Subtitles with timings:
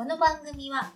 [0.00, 0.94] この番組は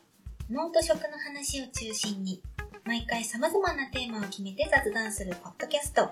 [0.51, 2.41] 脳と食の話を中心に
[2.87, 6.11] 毎回様々なテーマを決めて雑談するポッドキャスト。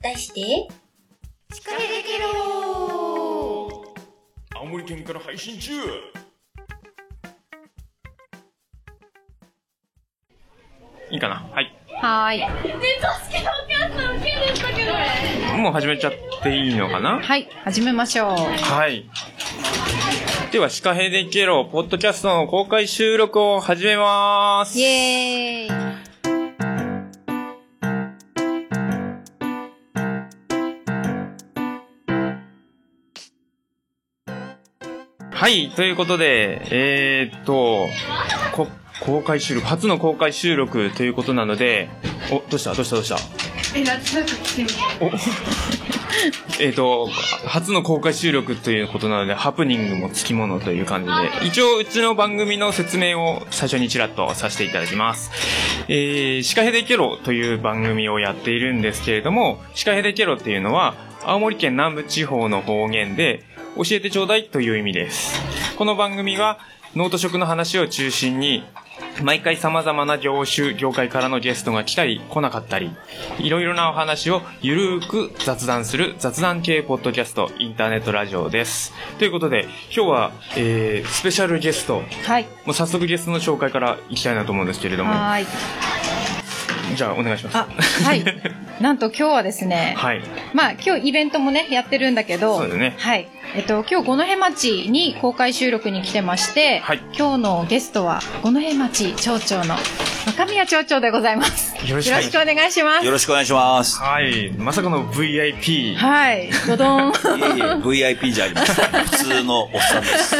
[0.00, 0.40] 題して
[1.52, 3.84] 「シカヘデケロ
[4.56, 5.72] 青森県から配信中。
[11.10, 11.46] いいかな？
[11.52, 11.76] はい。
[12.00, 12.40] はーい。
[15.58, 16.12] もう始めちゃっ
[16.42, 17.20] ていいのかな？
[17.20, 18.30] はい、始めましょう。
[18.30, 19.10] はい
[20.54, 24.78] では、シカヘデケロポッドキャストの公開収録を始めます。
[24.78, 25.68] イエーイ。
[35.32, 37.88] はい、ということで、えー、っと、
[38.52, 38.68] こ
[39.00, 41.88] 公開収録、初の公開収録ということなので、
[42.30, 42.74] お、どうした？
[42.74, 42.94] どうした？
[42.94, 43.16] どうした？
[43.76, 44.68] え、なんとなく来てみ
[45.00, 45.10] お
[46.60, 47.08] えっと、
[47.46, 51.10] 初の公開収録ということなので、ハプニングもつきものという感じ
[51.40, 55.30] で、一応うちの番組の説明を最初にちらっとさせていただきます。
[55.88, 63.44] えー、シカヘデケロという番組をやっているんですけれども、シカヘデケロっていうのは、青森県南部地方の方言で、
[63.76, 65.40] 教えてちょうだいという意味です。
[65.76, 66.58] この番組は、
[66.94, 68.62] 農と食の話を中心に、
[69.22, 72.90] 毎回様々な業種、業界からのゲストが来たり来なかったり、
[73.38, 78.92] いろいろなお話をゆるーく雑談する雑談系ポッドキャスト、インターネットラジオです。
[79.18, 82.46] ということで、今日は、えー、スペシャルゲスト、はい。
[82.64, 85.46] もう早速ゲストの紹介からいきたいなと思うんですけれども、はーい。
[86.96, 87.56] じゃあお願いします。
[87.56, 87.68] あ、
[88.04, 88.24] はい。
[88.80, 90.22] なんと今日はですね、はい。
[90.52, 93.28] まあ今日イベントもね、やってるんだけど、そうですねはい。
[93.56, 99.76] えっと、今日五戸町に公開収録に来てまして、はい今日のゲストは五戸町町長の
[100.26, 101.72] 若宮町長でございます。
[101.88, 103.06] よろしくお願いしますお願いします。
[103.06, 104.00] よろしくお願いします。
[104.00, 104.50] はい。
[104.58, 105.94] まさかの VIP。
[105.94, 106.50] はい。
[106.66, 107.12] どどん。
[107.12, 107.14] い
[107.92, 108.86] えいえ、VIP じゃありません。
[109.04, 110.36] 普通のおっさんです。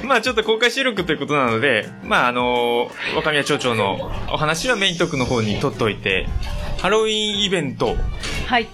[0.04, 6.26] まあちょっと公開収録ということなので、まああの若宮町長のお話はメイントークの方に取っといて、
[6.80, 7.94] ハロウィンイベント
[8.46, 8.68] はい。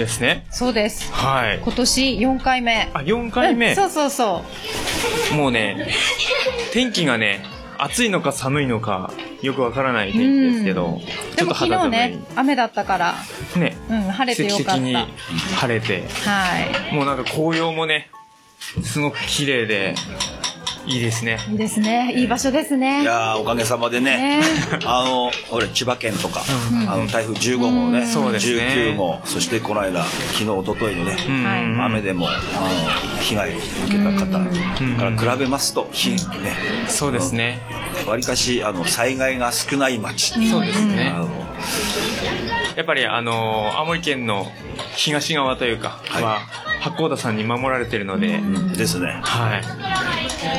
[0.00, 0.46] ですね。
[0.50, 1.12] そうです。
[1.12, 1.60] はい。
[1.62, 2.88] 今年4回目。
[2.94, 3.70] あ、4回目？
[3.70, 4.44] うんそうそうそ
[5.32, 5.34] う。
[5.34, 5.88] もうね、
[6.72, 7.44] 天気がね、
[7.78, 9.12] 暑いのか寒いのか、
[9.42, 11.00] よくわからない天気ですけど、
[11.36, 11.88] でも昨日。
[11.88, 13.14] ね、雨だったから、
[13.56, 14.78] ね、うん、晴れてよかった。
[14.78, 15.06] には
[15.56, 16.04] 晴れて、
[16.90, 16.94] い。
[16.94, 18.10] もうなんか紅葉もね、
[18.82, 19.94] すごく綺麗で、
[20.86, 21.38] いいですね。
[21.50, 22.12] いいですね。
[22.16, 23.04] いい場所ですいね。
[23.04, 24.42] やー、おかげさまでね、ね。
[24.86, 26.40] あの、俺、千葉県とか、
[26.88, 28.62] あの、台風15号ね、そうですね。
[28.94, 31.16] 19号、そしてこの間、昨日、一昨日のね、
[31.84, 32.38] 雨でも、あの、
[33.20, 34.26] 被害を受けた方
[35.16, 36.18] から比べますと、ひね、
[36.88, 37.60] そうですね。
[38.06, 41.12] わりかし、あの、災害が少ない町っていうそうですね。
[42.76, 44.50] やっぱりあのー青森県の
[44.94, 46.22] 東側というか、はい。
[46.22, 46.38] は、
[46.80, 48.40] 八甲田さんに守られてるので、
[48.76, 49.18] ですね。
[49.22, 49.62] はい。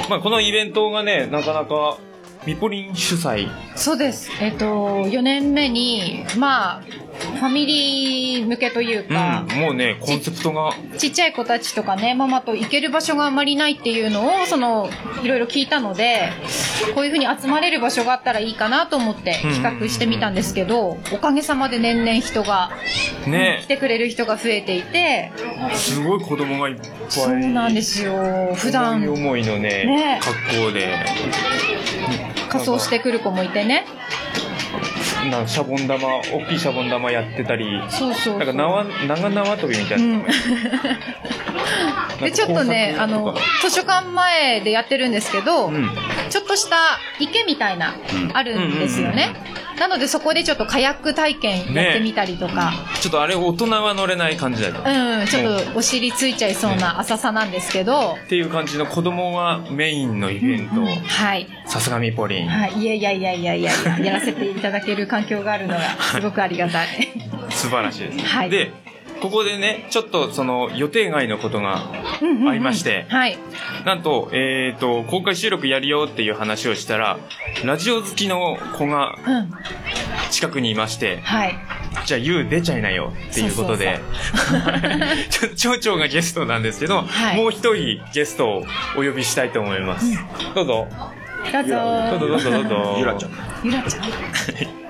[0.10, 1.98] まあこのイベントがね、なかなか、
[2.46, 3.48] ミポリン主催。
[3.76, 4.32] そうです。
[4.42, 6.84] えっと、4年目に、まあ、
[7.36, 14.90] ファミリー向けといううか、ん、もうね、コンセプトが、ちっちゃい子たちとかね、ママと行ける場所があまりないっていうのを、その、
[15.24, 16.30] いろいろ聞いたので、
[16.94, 22.72] こういうふうに集まれる場所があったらいいかなと思って企画してみたんですけど、おかげさまで年々人が、
[23.28, 25.32] ね来、てくれる人が増えていて、
[25.74, 26.88] すごい子供がいっぱい。
[27.10, 28.54] そうなんですよ。
[28.56, 31.06] 普段思い思いのね、ね格好で、
[32.50, 33.86] 仮装してくる子もいてね。
[35.30, 38.38] なシャボン玉、大きいシャボン玉やってたり、そうそう。
[38.40, 40.34] なんか縄、長縄跳びみたいなのがね。
[42.22, 45.90] で、ちょっとね、あの、図書館前でやってるんですけど、うん。
[46.30, 47.96] ちょっとした池みたいな、
[48.34, 49.34] あるんですよね。
[49.80, 52.72] なのでそこでちょっとカヤック体験やってみたりとか、
[53.02, 54.76] ちょっとあれ大人は乗れない感じだよ。
[54.86, 60.86] うん、ちょっとお尻ついちゃいそうな浅さなんですけど、っていう感じの子供がメインのイベント。
[60.86, 61.48] はい。
[61.66, 62.48] さすがミポリン。
[62.48, 62.74] はい。
[62.74, 63.72] いやいやいやいやいや、
[64.04, 66.88] やらせていただける環境があるのがすごくありがたい。
[67.50, 68.26] 素晴らしいです。
[68.26, 68.72] はいで、
[69.22, 71.84] ここでね、ちょっとその予定外のことが
[72.22, 73.38] うんうんうんありまして、はい。
[73.86, 77.20] なんと、えっ、と、公開収録やるよっていう話をしたら、
[77.66, 79.52] ラジオ好きの子がうん。
[80.32, 81.56] 近くにいまして、はい。
[82.06, 84.00] じゃあ、ゆう出ちゃいなよっていうことで、
[85.30, 88.66] ちょ町長がゲストなんですけど、はいもう一人ゲストを
[88.96, 90.18] お呼びしたいと思います。
[90.56, 90.88] どうぞ。
[91.52, 91.76] どうぞ。
[92.12, 92.96] どうぞどうぞどうぞ。
[92.98, 93.32] ゆらちゃん。
[93.64, 94.04] ゆらちゃん。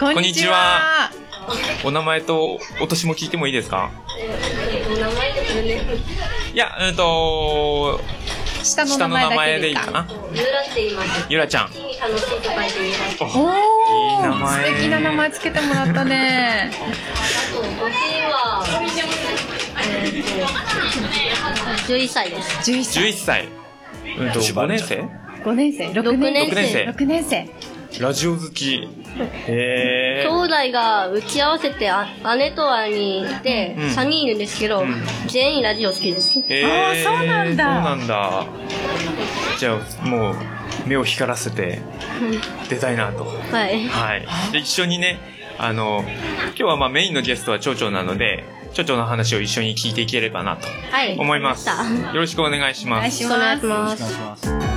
[0.00, 1.10] こんにこんにちちはは。
[1.84, 3.90] お名前とお年も聞いてもいいですか？
[6.52, 8.00] いや、うんと、
[8.64, 9.90] 下の名下の名前でいいか。
[9.92, 10.06] な。
[10.34, 11.26] ゆらって言います。
[11.28, 11.66] ゆらちゃん。
[11.66, 11.78] 楽
[12.18, 13.24] しいと書いてゆらって。
[13.24, 16.72] おいい名ー、前素敵な名前つけてもらったね。
[16.74, 16.76] あ
[17.54, 17.70] と、年
[18.32, 18.66] は、
[19.80, 20.22] えー
[21.86, 22.70] と、11歳です。
[22.72, 23.04] 11歳。
[23.04, 23.48] 11歳。
[24.18, 25.08] うんと、5年生
[25.44, 27.48] ？5年生 ?6 年六年生6年生。
[28.00, 28.86] ラジオ好き。
[29.48, 30.30] へ兄ー。
[30.30, 32.06] 弟が打ち合わせてあ
[32.36, 36.38] 姉と兄でうん3人いるんですけど、うん全員ラジオ好きです。
[36.38, 38.44] あーそうなんだそうなんだ。
[39.58, 40.36] じゃあ、もう、
[40.86, 41.80] 目を光らせて
[42.68, 43.24] 出たいなと。
[43.24, 43.88] はい。
[43.88, 44.26] はい。
[44.52, 45.18] で、一緒にね、
[45.58, 46.04] あの、
[46.48, 48.44] 今日はまあメインのゲストは町長なので、
[48.74, 51.16] 町長の話を一緒に聞いていければなとはい。
[51.18, 51.68] 思います。
[51.68, 52.98] わかりましよろしくお願いします。
[52.98, 54.04] お願いしお願いしまます。
[54.04, 54.67] お願いします。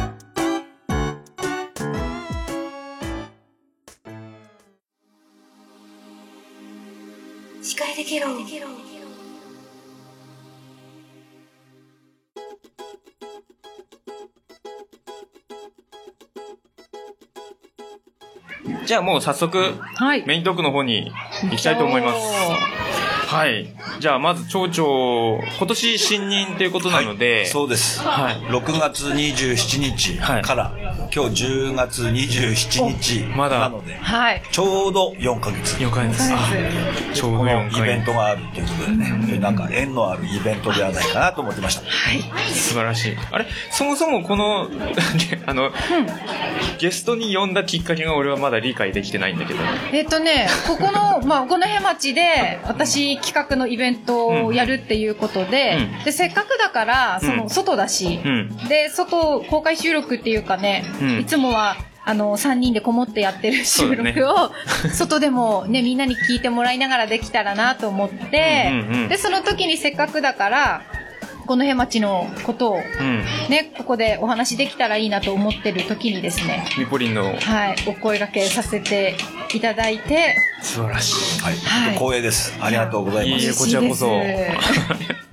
[7.61, 8.27] 司会できろ。
[18.83, 19.79] じゃあもう早速、す。
[20.03, 20.25] はい。
[20.25, 21.11] メイントークの方に
[21.43, 22.19] 行きたいと思います。
[23.31, 23.65] はい。
[24.01, 28.01] じゃあまず町長、今年新任ということなので、そうです。
[28.01, 30.73] はい6月27日から、
[31.15, 34.43] 今日10月27日まだなので、はい。
[34.51, 35.77] ちょうど4ヶ月。
[35.77, 36.27] 4回です。
[36.27, 36.71] そうあで
[37.13, 41.83] すちょうどこの4回イベントがあるっていうことでね、なんか縁のあるイベントではないかなと思ってました。
[42.53, 43.17] 素晴らしい。
[43.31, 44.67] あれそもそもこの、
[45.47, 45.71] あの、
[46.79, 49.59] ゲストに呼んだきっかけが俺はまだ理解できてないんだけど。
[49.93, 57.37] えっ、とね、ここの、 まあ、五戸町で、私企画のイベントをやるっていうことで、うんで、せっかくだから、そうん。
[57.37, 58.57] の、外だし、うん。
[58.67, 61.19] で、外、公開収録っていうかね、うん。
[61.19, 64.51] いつもは、あの、3人でこもってやってる収録を、
[64.91, 69.07] 外でもね、みんなに聞いてもらいながらできたらなと思って、うんうんうん。
[69.07, 70.81] で、その時にせっかくだから、
[71.45, 73.23] この辺町のことをうん。
[73.49, 79.15] ね、ここでお話できたらいいなと思ってる時にですね、ミポリンのはい、お声掛けさせて
[79.53, 81.41] いただいて、素晴らしい。
[81.41, 81.55] はい。
[81.55, 82.57] はい光栄です。
[82.61, 83.59] ありがとうございまいいえ、す。
[83.59, 85.31] こちらこそ嬉しいで。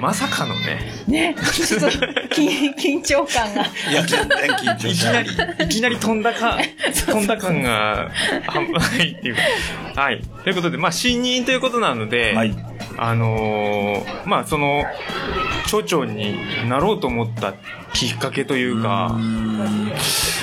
[0.00, 1.86] まさかのね、ね、ちょっと
[2.34, 3.62] 緊緊張感が。
[3.90, 6.58] いや、全然緊張いきなり、いきなり飛んだか、
[7.06, 8.10] 飛んだ感が
[8.46, 9.36] 半端ないっていう
[9.94, 10.02] か。
[10.02, 10.20] はい。
[10.44, 12.54] ということで、まあ、新任ということなので、はい。
[12.98, 14.84] あのーまあ、その、
[15.66, 17.54] 町長になろうと思った
[17.92, 20.00] きっかけというか、なんか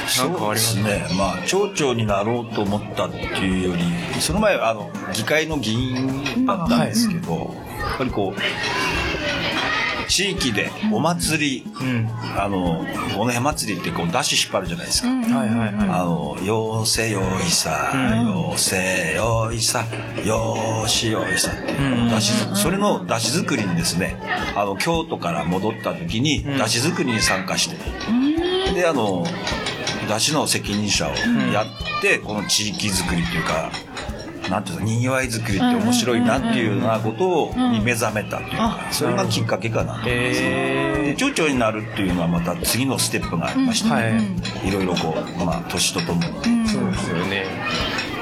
[0.08, 1.06] そうでありますすね。
[1.18, 3.84] まあ、町長になろうと思ったっていうより、
[4.22, 8.40] その前、あの、議会の議員だったんですけど、やっぱりこう、
[10.08, 12.10] 地域でお祭り、うん。
[12.38, 12.86] あの、
[13.18, 15.08] おね祭りってこう、出し引っ張るじゃないですか。
[15.08, 15.90] はいはいはい。
[15.90, 19.86] あの、よーせよいさ、うんよーせよいさ、
[20.26, 24.18] よーしよいさってうん出しそれの出し作りにですね、
[24.56, 27.78] あの、京都から戻った時にん出し作りに参加して、
[28.74, 29.26] で、あの、
[30.08, 31.14] 出しの責任者を
[31.52, 33.72] やって、この地域づくりっていうか、
[34.50, 40.06] なんていうの、にぎわいづくりって面白いなっていうようなことを、に目覚めたというか、それがきっかけかなと。
[40.06, 44.02] でえ町長になるっていうのはまた次のステップがありまして、ー、は
[44.64, 44.68] い。
[44.68, 46.68] いろいろこう、まあ、年とともに。
[46.68, 47.46] そうですよね。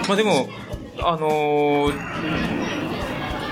[0.07, 0.47] まあでも、
[0.99, 2.90] あのー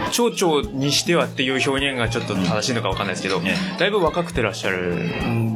[0.10, 4.96] 町長にしてはっていう表現がちょっと正しいのかわかんないですけど、ねだいぶ若くてらっしゃる。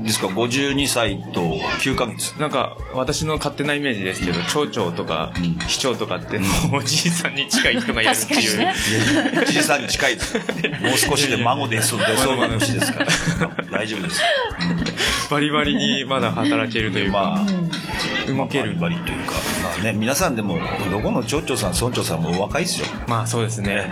[0.03, 0.27] ですか？
[0.27, 1.41] ら52歳と
[1.81, 2.31] 9ヶ月。
[2.39, 8.57] なんか、私の勝手なイメージですけど、町長とかうん、市長とかって、もうおじいさんに近い人がやるっていう。
[8.57, 9.45] 確かにね。
[9.47, 10.37] じいさんに近いです。
[10.37, 10.41] も
[10.93, 13.07] う少しで孫です出 そうな年ですから。
[13.71, 14.21] 大丈夫です。
[15.31, 18.75] バリバリにまだ働けるというか、まあ、動ける。
[18.79, 19.33] バリバリというか、
[19.63, 20.59] まあね、皆さんでも、
[20.91, 22.87] どこの町長さん、村長さんもお若いですよ。
[23.07, 23.89] まあそうですね。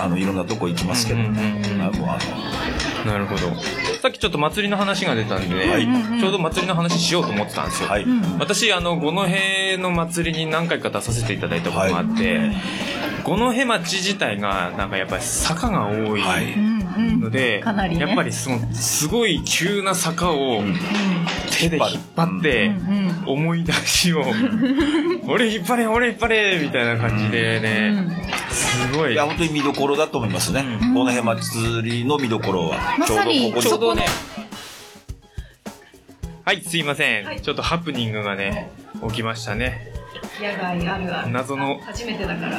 [0.00, 3.40] あの、いろんなとこ行きますけど、なるほど。
[4.00, 5.86] さっきちょっと祭りの話が出たんで、はい。
[6.20, 7.88] ちょうど祭りの話しようと思ってたんですよ。
[7.88, 8.06] のはい。
[8.38, 12.52] 私、あの、五戸の祭りに何回か出させていただいたことがあって、
[13.24, 16.20] 五戸町自体が、なんかやっぱり坂が多い。
[16.20, 16.69] はい
[17.00, 17.14] うん。
[17.14, 17.20] うん。
[17.20, 18.06] ので、かなりね。
[18.06, 20.76] やっぱりその、すごい急な坂をん。
[21.50, 22.74] 手で引っ張って、うん
[23.24, 23.32] うん。
[23.32, 24.24] 思い出しを、
[25.28, 29.12] 俺引っ張れ、俺引っ張れみたいな感じでね、すごい。
[29.12, 30.64] いや、本当に見どころだと思いますね。
[30.82, 30.94] うん。
[30.94, 33.40] この辺祭りの見どころは、ちょうまさに。
[33.40, 34.06] どここにちょうどね、
[36.44, 37.40] はい、すいません。
[37.40, 38.70] ちょっとハプニングがね、
[39.08, 39.89] 起きましたね。
[40.38, 41.30] 野外あるある。
[41.30, 42.58] 謎の、初めてだから。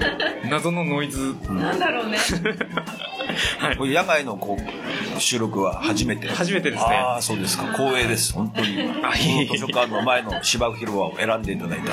[0.50, 1.36] 謎のノイズ。
[1.48, 2.18] なんだろうね。
[3.58, 3.76] はい。
[3.76, 6.28] これ野外のこう収録は初めて。
[6.28, 7.64] 初めてですねああ、そうですか。
[7.72, 8.32] 光栄です。
[8.32, 8.82] 本当に。
[9.02, 11.92] あいえい図書館の前の芝生広場を選んでいただいた。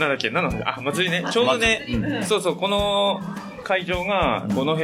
[0.00, 1.24] なんだっけ、なんだあ、祭りね。
[1.30, 1.86] ちょうどね、
[2.22, 3.20] うそうそう、この
[3.62, 4.76] 会場が、五戸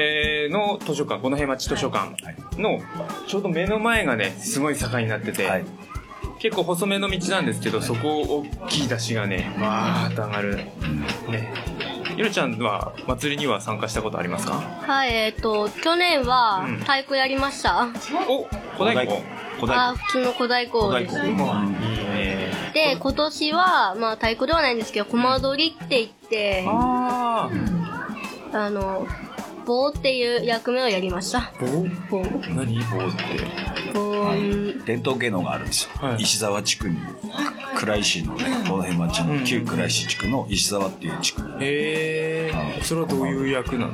[0.51, 2.15] の図書館、五戸町図書館
[2.61, 2.81] の、
[3.27, 5.65] ちょうど目の前がね、すごい坂になってて、はい。
[6.39, 10.57] 結構細めの道なんですけど、そこを大きい出しがね、わーっと上がる。
[10.57, 11.53] ね。
[12.17, 14.55] ゆるちゃんは祭りには参加したことありますか？
[14.55, 16.77] はい、えっ、と、去年はうん。
[16.79, 17.89] 太鼓やりました。
[18.29, 18.45] お
[18.79, 19.23] 小太鼓。
[19.61, 21.23] 小太あ、普通の小太鼓です。
[21.23, 21.29] ね。
[21.29, 22.53] いいね。
[22.75, 27.51] で、今年は、まあ太鼓ではないんですけど、コマ撮りって言って、あ
[28.53, 29.07] ああの、
[29.67, 31.53] 棒っていう役目をやりました。
[31.61, 31.67] 棒
[32.09, 32.23] 棒。
[32.55, 32.79] 何？
[32.85, 33.93] 棒って。
[33.93, 34.85] 棒、うん。
[34.85, 36.23] 伝統芸能があるんですよ、はい。
[36.23, 36.97] 石沢地区に。
[37.77, 41.43] 倉石のねこの辺町の旧倉石地区の石沢っていう地区。
[41.61, 43.93] へえそれはどういう役なの？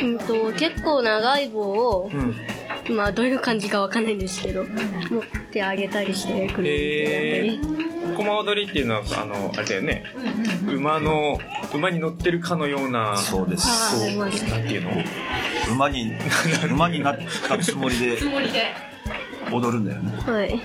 [0.00, 2.16] うんと、結構長い棒をう、
[2.92, 2.96] ん。
[2.96, 4.70] まあどういう感じかわかんないんですけど、持
[5.20, 10.02] ってあげたりしてくれへるえ駒踊りっていうのはあのあれだよね。
[10.66, 11.38] 馬の
[11.72, 13.96] 馬に乗ってるかのようなそうです。
[13.96, 14.90] そうなんていうの？
[15.72, 16.12] 馬に
[16.68, 18.18] 馬になったつもりで
[19.52, 20.12] 踊るんだよね。
[20.26, 20.60] はい。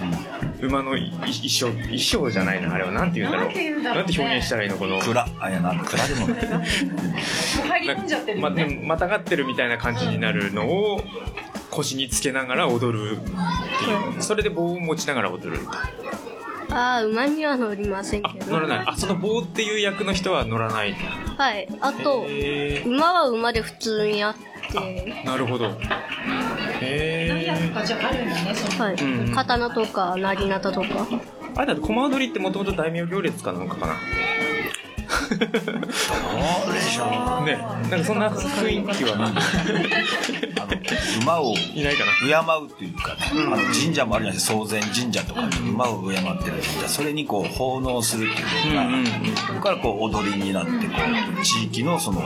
[0.62, 2.91] 馬のい衣装衣装じゃないなあれは。
[2.91, 3.45] なんて言うんだろう。
[3.45, 4.03] なんて言うんだろうね。
[4.03, 5.00] なんて表現したらいいのこの。
[5.00, 8.65] 蔵あいやなん蔵でもないね。
[8.65, 11.03] でもまたがってるみたいな感じになるのを
[11.69, 14.24] 腰につけながら踊るっていう。
[14.24, 15.60] それで棒を持ちながら踊る
[16.70, 18.51] ああ、馬には乗りませんあけど。
[18.51, 20.93] 乗らないあその棒っていう役の人は乗らない
[21.38, 21.67] はい。
[21.82, 22.25] あと、
[22.86, 24.36] 馬は馬で普通にあっ
[24.72, 25.72] て、なるほどへ
[26.82, 28.96] えあ、じゃああるんだね、そのはい。
[29.34, 30.88] 刀とか、なぎなたとか。
[31.55, 33.93] あれだって駒踊りってもともと大名行列かなんかかな
[35.30, 37.06] どうでしょ
[37.42, 37.46] う。
[37.46, 37.58] ね。
[37.58, 39.15] なんかそんな雰囲気は。
[39.15, 39.32] あの
[41.22, 42.44] 馬をいないかな。
[42.44, 44.53] 敬うっていうかね、あの神社もあるじゃないですか。
[44.53, 50.94] 創前神社とかに馬を敬ってる神社それにこう奉納するっていうのが、うんうんそこからこう踊りになってこ
[51.39, 52.22] う地域のその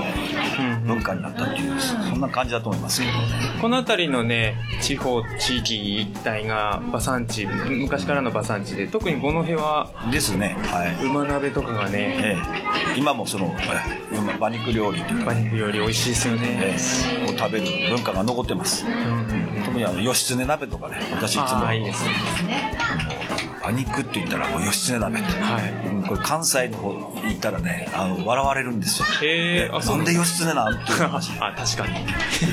[0.85, 3.13] 文化になったっていうそんな感じだと思いますけど
[3.61, 10.57] この辺りのね地方地域一帯が馬産地昔からの馬産地で特に五戸はですね。
[10.63, 16.75] はい、馬鍋とかがねええ、今もそのえ馬馬肉料理というか馬肉より美味しいですよえね。
[17.27, 18.85] え、を食べる文化が残ってます。
[19.65, 22.77] 特にあの義経鍋とかね私いつもいいですね。
[23.61, 25.87] 馬肉って言ったらもう義経鍋って、はい。
[25.87, 29.05] うんこれ関西の方に行ったらねあの笑われるんですよ。
[29.21, 31.31] へえあなんで義経なんっていう話。
[31.41, 32.05] あ確かに。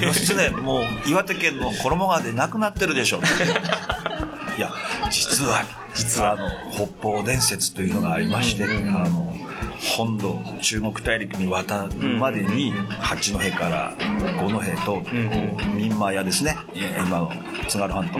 [0.02, 3.20] 義経もう岩手県の衣川で亡くなってるでしょ
[4.58, 4.72] いや
[5.10, 5.64] 実は
[5.94, 6.32] 実は。
[6.32, 8.66] あの北方伝説というのがありまして、あ
[9.08, 9.33] の
[9.96, 13.94] 本土中国大陸に渡るまでに八戸から
[14.40, 15.02] 五戸と
[15.74, 16.56] 民馬屋ですね。
[16.74, 17.32] 今の
[17.68, 18.18] 津軽半島、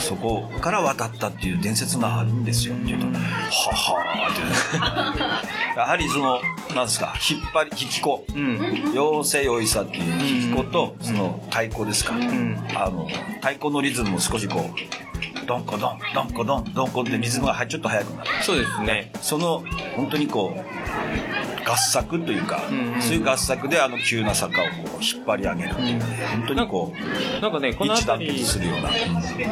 [0.00, 2.74] そこから渡ったっていう伝説があるんですよ。
[2.74, 5.52] って言うと、ははーって。
[5.78, 6.40] やはりその、
[6.74, 8.24] なんですか、引っ張り、引き子。
[8.34, 8.90] うん。
[8.92, 12.14] 妖精よいさっていう引き子と、その太鼓ですか。
[12.14, 12.64] ん。
[12.74, 15.11] あの、太鼓のリズムも少しこう、
[15.46, 18.30] ドンコドン、ドンコドン、ドンコってリズムがちょっと速くなる。
[18.42, 19.10] そうですね。
[19.20, 19.62] その、
[19.96, 23.02] 本当にこう、合作というか、んうん。
[23.02, 24.70] そういう合作であの急な坂をこ
[25.00, 26.92] う引っ張り上げるっていうね、本当にこ
[27.38, 28.90] う、なんかねこの辺り結するような。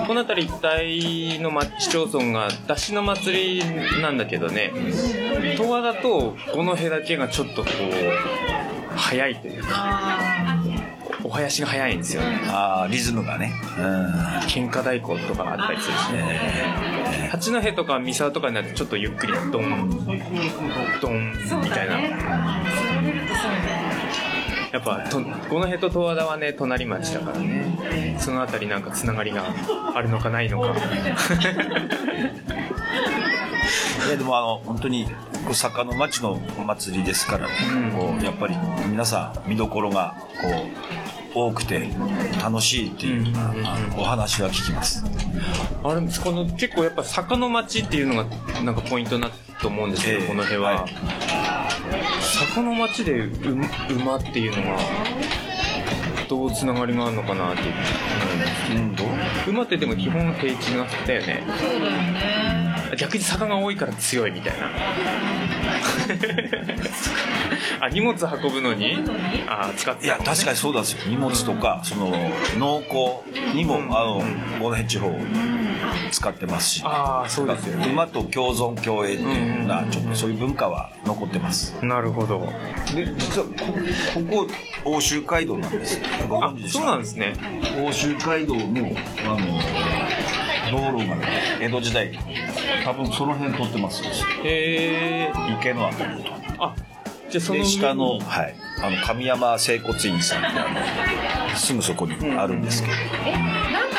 [0.06, 3.64] この辺り一帯の町市町村が出汁の祭り
[4.02, 4.72] なんだけどね
[5.56, 7.68] 十和田と五戸だけがちょっとこ
[8.92, 10.20] う早いというか
[11.30, 12.22] お囃子が早いんですよ。
[12.22, 13.52] ねああ、リズムがね。
[13.78, 13.84] うん。
[14.48, 16.12] 喧嘩太鼓とかあったりするし。
[16.12, 21.32] ね八戸とか三沢とかになってちょっとゆっくりドンドン
[21.62, 22.00] みたいな。
[24.72, 28.16] やっぱと五戸と十和田はね隣町だからね。
[28.18, 29.44] その辺りなんかつながりが
[29.94, 30.74] あるのかないのか。
[34.06, 35.06] いやでもあの本当に
[35.44, 37.52] こう坂の町のお祭りですから、こ
[38.20, 38.56] うやっぱり
[38.88, 41.88] 皆さん見どころがこう多くて
[42.42, 43.26] 楽しいっていう、
[43.96, 45.04] お話は聞きます。
[45.82, 48.26] あれこの結構やっぱ坂の町っていうのが
[48.62, 50.26] なんかポイントなと思うんですけど、ええ。
[50.26, 50.92] この辺は、はい。
[52.48, 53.30] 坂の町でう
[53.94, 54.78] 馬っていうのが
[56.28, 57.74] どうつながりがあるのかなっていう
[58.72, 59.50] うん、どう？
[59.50, 61.42] 馬ってでも基本平地がだよね。
[61.58, 62.96] そうだよね。
[62.98, 64.70] 逆に坂が多いから強いみたいな
[67.80, 68.98] あ荷物運ぶのに？
[69.48, 70.98] あ使っていや確かにそうなんですよ。
[71.08, 72.12] 荷物とかその
[72.58, 73.24] 農耕
[73.54, 74.22] にも、あの
[74.58, 75.10] この辺地方
[76.10, 76.82] 使ってますし。
[76.84, 77.88] ああそうですよね。
[77.90, 81.74] 馬と共存共栄っていうようなちょっとそういう文化は残ってます。
[81.84, 82.46] なるほど。
[82.94, 83.52] で実はこ
[84.14, 84.46] ここ
[84.84, 86.78] 奥州街道なんですごあ存知でした？
[86.80, 87.32] そうなんですね。
[87.82, 88.90] 奥州街道の
[89.26, 89.60] あの
[90.70, 91.26] 道路がね
[91.60, 92.18] 江戸時代
[92.84, 94.04] 多分その辺通ってます。
[94.04, 94.10] よ
[94.44, 95.32] へえ。
[95.60, 96.74] 池のあたりとあ
[97.30, 102.94] じゃあその下の,、はい、あの神山整骨院さんってあのすぐそこにあるんですけど、
[103.26, 103.32] え、
[103.72, 103.96] なんか、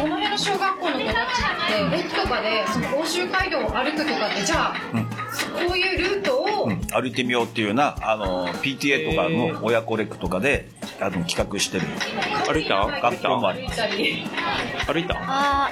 [0.00, 4.76] この辺の小学校の子たちって駅とかでその甲州街道を歩くとかってじゃあ、
[5.66, 6.80] こういうルートを、うん。
[6.90, 10.68] 歩いてみようっていうようなあの PTA とかの親子レックとかで
[11.00, 11.86] あの企画してる。
[12.46, 12.86] 歩いた？
[13.02, 13.80] 学校もたあります
[14.86, 15.14] 歩いた？
[15.18, 15.70] あ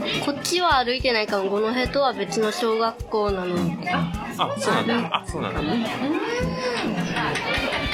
[0.00, 1.50] ーこっちは歩いてないかも。
[1.50, 3.90] 五戸とは別の小学校なので。
[3.90, 5.16] あ、そうなんだ。
[5.16, 5.60] あ、そうなんだ。
[5.60, 5.66] こ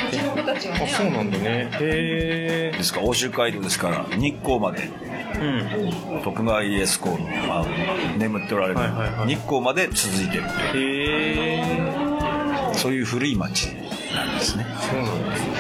[0.07, 1.71] っちの子たちはあ、ねそうなんだね。
[1.81, 3.01] へですか？
[3.01, 4.83] ら欧州街道ですから日光まで。
[4.85, 4.89] え。
[5.41, 6.23] うん。
[6.23, 7.67] 徳川家康公の、まあ、
[8.19, 9.29] 眠っておられるはいはいはい。
[9.29, 10.45] 日光まで続いてる
[10.85, 12.75] へえ。
[12.75, 13.67] そういう古い町
[14.15, 14.67] なんですね。
[14.81, 15.41] そうなんです。
[15.43, 15.55] ね。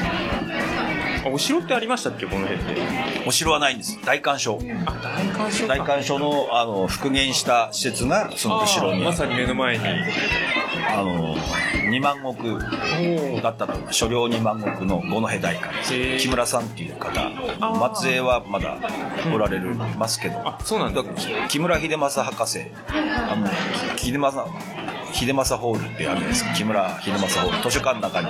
[1.24, 2.82] あ、お城ってありましたっけ、この辺って？
[3.26, 3.98] お城はないんです。
[4.04, 9.02] 大観章あ、大観賞大観章のあの復元した施設がその後ろに。
[9.02, 9.84] まさに目の前に。
[10.96, 15.72] あの2万石だったと思う所領2万石の五戸大観
[16.18, 17.30] 木村さんっていう方
[17.80, 18.78] 松江はまだ
[19.34, 20.40] おられるますけど。
[20.46, 21.02] あ、そうなんだ。
[21.48, 22.60] 木村秀正博士。
[22.88, 23.48] あの
[23.96, 24.46] 秀正
[25.14, 26.52] 秀正ホールってあるじゃないですか。
[26.52, 27.70] 木村秀正ホール。
[27.70, 28.28] 図書館の中に。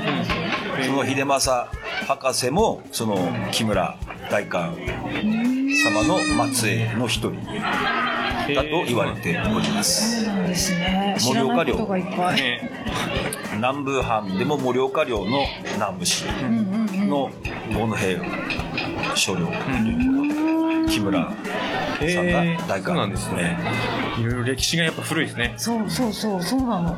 [0.84, 1.68] その秀正
[2.06, 3.16] 博士もその
[3.50, 3.96] 木村
[4.30, 6.18] 大観様の
[6.52, 7.32] 末裔の一人
[8.54, 10.24] だと言われております。
[10.24, 11.16] そうなんですね。
[11.18, 11.88] 知盛岡領。
[13.54, 16.24] 南部藩でも盛岡領の南部市
[17.06, 17.30] の
[17.72, 17.96] 五戸
[19.16, 19.54] 所領とい
[19.94, 20.63] う
[20.94, 22.66] 木村さんが。
[22.68, 23.58] 大そうなん観ですね。
[24.18, 25.54] いろいろ歴史がやっぱ古いですね。
[25.56, 26.96] そうそうそうそうなの。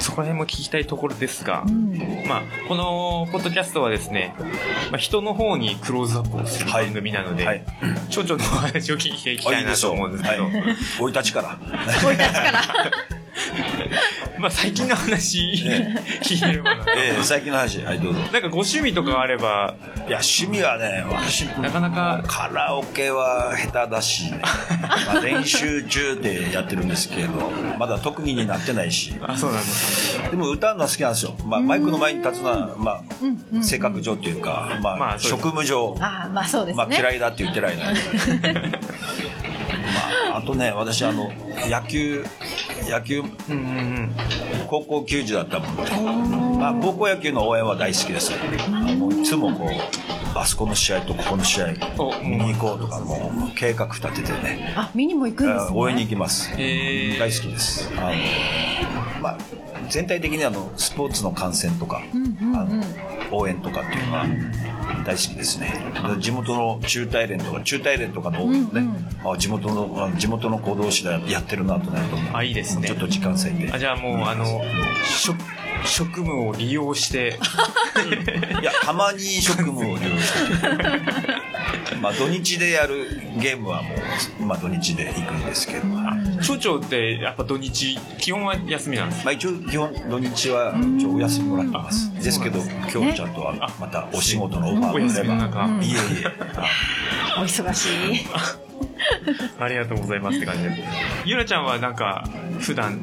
[0.00, 1.90] そこら辺も聞きたいところですが、うん。
[2.26, 4.34] まあ、このポッドキャストはですね、
[4.90, 6.86] まあ、人の方にクローズアップをするはい。
[6.86, 7.64] 番組なので、はい。
[8.08, 10.52] 町長のお話を聞いていきあたいなと思うんですけど、はい。
[10.98, 11.58] 生い立ちから。
[12.00, 12.62] 生い立ちから
[14.38, 16.84] まあ最近の話、え聞いてればな。
[16.96, 17.82] ええ最近の話。
[17.82, 18.20] はいどうぞ。
[18.20, 19.74] なんかご趣味とかあれば、
[20.08, 29.14] いや趣味はね私なかなか、カラオケは下手だし、 まあ、練習中でやってるんですけどまだ特技になってないし。
[29.20, 30.30] あ、そうなんです。
[30.30, 37.84] でも歌うのは好きなんですよ、まあ、マイクの前に立つのは、まあ、性格上っていうか、まあ職務上、ああまあそうですね、まあ、嫌いだって言ってないな
[40.30, 41.30] まあ、あとね私あの
[41.68, 42.24] 野球
[42.90, 43.20] 野球。
[43.20, 44.14] うんうんうん。
[44.68, 45.82] 高校球児だったもんで、
[46.58, 48.32] まあ、高校野球の応援は大好きです。
[48.96, 49.68] もういつもこう
[50.38, 51.66] あそこの試合とここの試合
[51.98, 54.72] お見に行こうとかもう計画立ててね。
[54.76, 55.78] あ見にも行くんですね。
[55.78, 56.58] 応援に行きます、大
[57.30, 57.90] 好きです。
[57.96, 58.12] あの、
[59.20, 59.38] まあ、
[59.88, 62.84] 全体的にあのスポーツの観戦とか、うんうんあのうん
[63.32, 64.26] 応援とかっていうのは
[65.04, 65.72] 大好きですね。
[66.14, 68.88] で地元の中大連とか中大連とかの応援もね、
[69.24, 72.86] あ地元のあ地元の子同士でやってるなとなるとあ、いいですね。
[72.88, 73.72] ちょっと時間割いて。
[73.72, 74.44] あ、じゃあもう、あの、
[75.04, 75.38] 職、
[75.84, 77.38] 職務を利用して、
[78.60, 82.00] いや、たまに職務を利用して。
[82.00, 83.04] まあ、土日でやる
[83.38, 83.90] ゲームはも
[84.40, 92.12] う、まあ、土日で行くんですけど、ま町長ってやっぱ土日、基本は休みなんですあ、一応、基本、土日は一応お休みもらってます。
[92.14, 92.60] ですけど、
[92.92, 95.84] 今日ちゃんとはまたお仕事のオファおーがあれば。
[95.84, 96.26] いえいえ、
[97.38, 97.90] お忙しい
[99.58, 100.80] ありがとうございますって感じです。
[101.24, 102.24] ゆらちゃんはなんか、
[102.58, 103.00] 普段、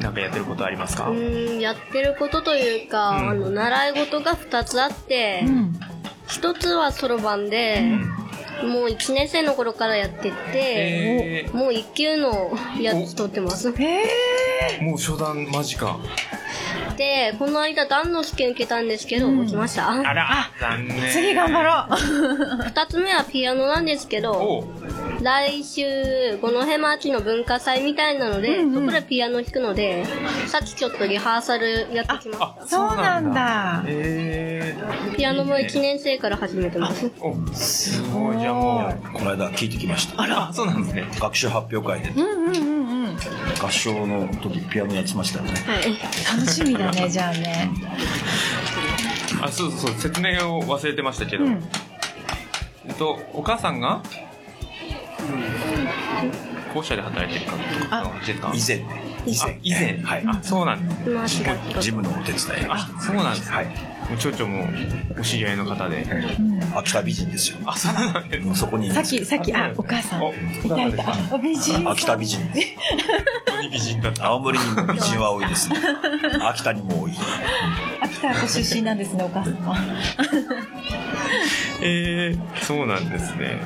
[0.00, 1.08] なんかやってることありますか？
[1.10, 5.80] うーんやってることというか、うんあの習い事が2つあって、うん
[6.28, 7.82] 一つはそろばんで、
[8.64, 13.70] もう1年生の頃からやってて、えもう1級のやつ取ってます。
[13.72, 15.96] へえー、もう初段間近。
[16.96, 19.88] で、この間段の試験受けたんですけど、落ちました。
[19.90, 21.10] あら、残念。
[21.12, 24.66] 次頑張ろう 二つ目はピアノなんですけど、
[25.22, 30.04] 来週、五戸町の文化祭みたいなので、うんうんそこでピアノ弾くので、
[30.46, 34.76] さっきちょっとリハーサルやってきまあ、そうなんだえ。
[35.16, 37.10] ピアノも1年生から始めてます。
[37.20, 40.22] お、すごい、じゃあもう、この間聞いてきました。
[40.48, 41.04] あ、そうなんですね。
[41.18, 43.16] 学習発表会で、うんうんうんうん
[43.60, 45.52] 合唱の時ピアノやってましたよね。
[45.66, 46.38] はい。
[46.38, 47.70] 楽しみだねじゃあね
[49.42, 51.62] あ、そうそうそう、説明を忘れてましたけど、うん
[52.86, 54.02] えっと、お母さんが、
[56.72, 57.56] 校舎で働いてるか
[58.02, 59.16] の話ですか以前ね。
[59.26, 60.24] 以あ以前、はい。
[60.26, 61.04] あ、そうなんですね。
[61.06, 62.66] 今、しら事務のお手伝い。
[62.68, 63.56] あ、そうなんですね。
[63.56, 63.66] はい。
[64.16, 64.68] 町長も
[65.18, 66.06] お知り合いの方で。
[66.76, 67.58] 秋田美人ですよ。
[67.64, 70.36] あ、そうなんですそこにいさっきさっきあお母さんおい
[70.68, 72.40] たいたお美人秋田美人。
[73.72, 74.12] 美人だ。
[74.20, 75.76] 青森にも美人は多いですね。
[76.42, 77.12] 秋田にも多い。
[78.02, 79.76] 秋田ご出身なんですねお母様
[81.82, 83.60] えー、そうなんですね。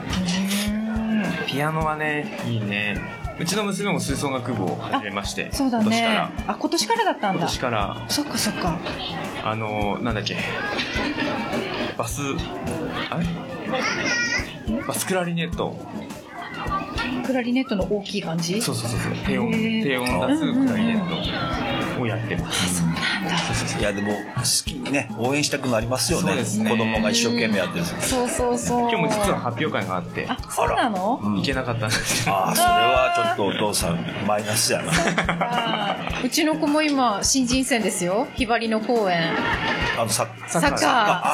[1.51, 2.97] ピアノはね、いいね。
[3.41, 6.31] うちの娘も吹奏楽部を始めまして、そうだ今年かねら。
[6.47, 8.79] あ今年からだったん今だ年から、そっかそっか
[9.43, 10.37] あの、なんだっけ、
[11.99, 12.21] バス、
[13.11, 13.27] あれ？
[14.87, 15.77] バスクラリネット。
[17.27, 18.63] クラリネットの大きい感じ？
[18.63, 19.13] そうそうそうそう。
[19.27, 22.85] 低音、低音出すクラリネットをやってます。
[23.79, 28.81] いやでも好きにね応援したくなりますよねすね子供が一生懸命やってるそうそうそう。
[28.81, 31.21] 今日も実は発表会があって、あ、そうなの？
[31.23, 32.37] うん行けなかったんですけど。
[32.37, 34.91] ああそれはちょっとお父さんマイナスやな
[36.25, 38.27] うちの子も今、新人戦ですよ。
[38.35, 39.33] ひばりの公園。
[39.99, 40.81] あのサッサッカー。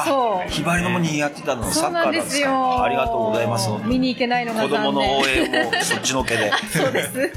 [0.01, 0.49] あそう。
[0.49, 2.47] ひばりのもにやってたのサそうなんでッカーなんですすよ。
[2.47, 2.83] か？
[2.83, 4.93] ありがとうございます見に行けないのが子残念。
[4.93, 7.31] 供の応援もそっちのけで そうです。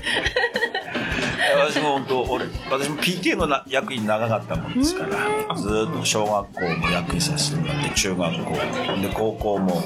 [1.56, 9.82] 私も本当俺私も PTA のな役員長かったもんですからずーっと小学校も役員させてもらって中学校で高校も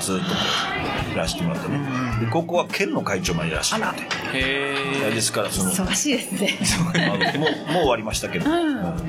[0.00, 1.78] ずーっといらしてもらってね
[2.20, 4.02] で高校は県の会長までいらしてもらって
[4.36, 5.14] へいやー。
[5.14, 6.58] ですからその忙しいですね。
[7.38, 9.08] もうもう終わりましたけど、うんうん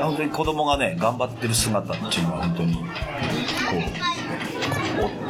[0.00, 2.80] 本当に子供がね頑張ってる姿っていうのは本当にこ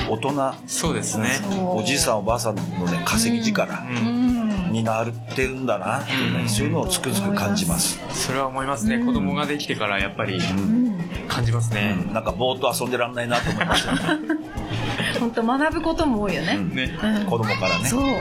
[0.09, 1.29] う大人そうですね。
[1.51, 4.50] おじいさんおばあさんのね稼ぎ力うん。
[4.71, 9.05] になってるんだなっていうね、そういうのをつくづく感じます、それは思いますね。
[9.05, 10.99] 子供ができてからやっぱりうん。
[11.29, 11.97] 感じますね。
[12.13, 14.35] なんかぼーっと遊んでらんないなと思いましたよね、
[15.21, 16.55] 本当学ぶことも多いよね。
[16.57, 16.99] うんね。
[17.03, 18.15] うん子供からね、そうん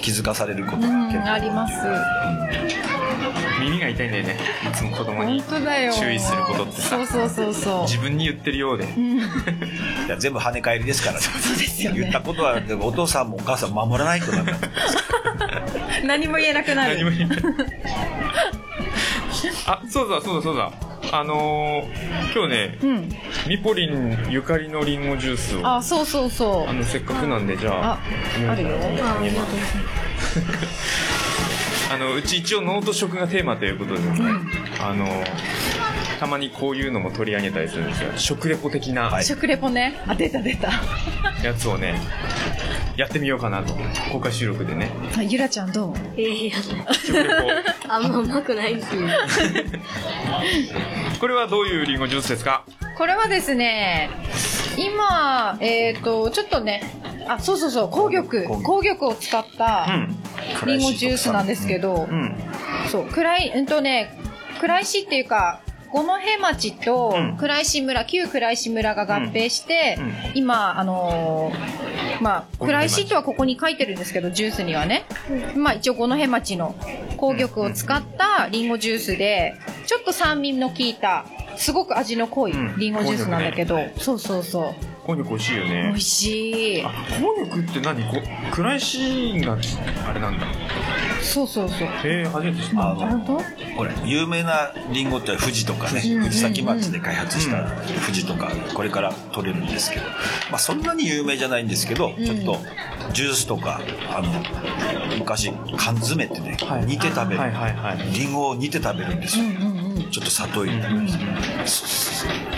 [0.00, 1.74] 気づかされることうん、が結構あります。
[3.60, 4.38] 耳が痛いんだよね。
[4.70, 5.42] いつも子供本に。
[5.42, 7.82] 注意することってさそうそうそうそう。
[7.82, 8.84] 自分に言ってるようで。
[8.84, 9.18] うん。
[9.20, 9.22] い
[10.08, 14.58] や全部跳ね返りですからねそうですよね言ったことはお父さんもお母さんも守らないとダメだ
[16.06, 16.94] 何も言えなくなる。
[16.94, 17.38] 何も言えない。
[19.66, 20.72] あ、そうだそうだそうだ。
[21.12, 23.08] あのー、今日ね、うん。
[23.48, 26.72] ミポリンゆかりのリンゴジュースを、ああ、そうそうそう。
[26.72, 27.98] の、せっかくなんで、じゃあ、あ、
[28.50, 28.68] あるよ。
[28.70, 30.38] あありがとうございます。
[31.92, 34.00] あの、うち一応農と食がテーマということで、
[34.80, 35.24] あの、
[36.20, 38.12] たまにこういうのも取り上げたりするんですよ。
[38.16, 40.00] 食レポ的なはい食レポね。
[40.06, 40.70] あ、出た出た。
[41.42, 41.98] やつをね、
[43.00, 43.72] やってみようかなと。
[44.12, 44.90] 公開収録でね。
[45.16, 45.94] あゆらちゃんどう？
[46.18, 46.56] ええや
[47.88, 48.86] あんまうまくないし。
[48.90, 48.96] ポ。
[51.20, 52.64] これはどういうリンゴジュースですか？
[52.98, 54.10] これはですね、
[54.76, 56.82] 今、えっ、と、ちょっとね、
[57.26, 60.14] あ、そうそうそう、紅玉、紅紅玉を使ったうん。
[60.66, 62.34] リンゴジュースなんですけど、うん。
[62.90, 64.18] そう、暗い、うんとね、
[64.60, 65.60] 暗石っていうか、
[65.92, 67.36] 五戸町とうん。
[67.36, 70.04] 倉石村、旧倉石村が合併して、うん。
[70.04, 70.12] うん。
[70.34, 75.04] 今、あのーまあ、倉石とはここに書いてるんですけど、ジュースにはね。
[75.56, 76.74] まあ、一応五戸町の
[77.18, 79.54] 紅玉を使ったリンゴジュースで、
[79.86, 81.24] ちょっと酸味の効いた、
[81.56, 82.78] すごく味の濃いうん。
[82.78, 84.74] リンゴジュースなんだけど、紅そうそうそう。
[85.06, 86.00] こんにゃく美味しいよ美ね味。
[86.02, 86.82] しい。
[86.84, 88.04] あ。、こんにゃくって何？
[88.04, 88.16] こ
[88.52, 89.56] 暗いシーンが
[90.08, 90.46] あれなんだ。
[91.22, 91.88] そうそうそう。
[91.88, 92.90] へえ、初めて知った。
[92.90, 93.76] あの本当？
[93.76, 97.70] これ有名なリンゴって富士とかね、うん藤崎町で開発した
[98.06, 100.06] 富士とかこれから取れるんですけど、
[100.50, 102.58] まあ、そんなに有名じゃないんですけど、ちょっと
[103.12, 103.80] ジュースとか
[104.10, 108.12] あの昔缶詰ってね、はい煮て食べる、はいはいはい。
[108.12, 109.69] リンゴを煮て食べるんですよ、うんうんうん。
[110.10, 110.88] ちょっと砂糖入れて、
[111.66, 111.88] そう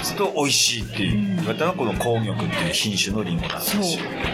[0.02, 1.36] すると美味しいっていう。
[1.36, 3.82] 言われたのがこの紅玉っていう品種のリンゴなんですよ。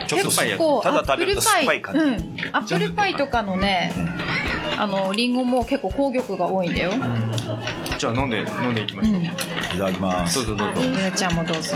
[0.06, 2.14] ちょっと酸っぱいただ食べると酸っぱい感じ、うん、
[2.52, 3.92] アップルパイとかのね、
[4.78, 6.74] あのリンゴも結構紅玉が多いん。
[6.74, 6.92] だよ。
[7.98, 8.30] じゃあ飲ん。
[8.30, 8.74] で、飲ん。
[8.74, 9.16] でいきましょう。
[9.16, 9.24] うん。
[9.24, 9.28] い
[9.72, 10.80] ただきますどうぞどうぞ。
[11.16, 11.34] ちゃん。
[11.34, 11.74] もどうぞ。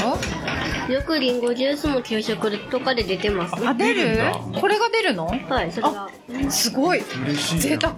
[0.88, 3.54] よくリンゴジュースも給食とかで出てます。
[3.66, 4.18] あ、出る？
[4.60, 5.26] これが出るの？
[5.26, 6.08] はい、それが。
[6.50, 7.02] すごい。
[7.24, 7.60] 嬉しい。
[7.60, 7.94] 贅沢。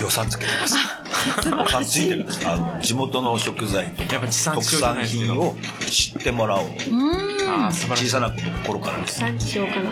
[0.00, 0.76] 予算つけてます
[1.50, 5.18] 予算ついてるんですあの地元の食材とやっぱ地産特地消じゃない産。
[5.26, 5.56] 品を
[5.90, 7.64] 知ってもらおううーん。
[7.64, 8.04] あー素晴らしい。
[8.06, 8.32] 小さな
[8.66, 9.90] 頃からです産地しようかな？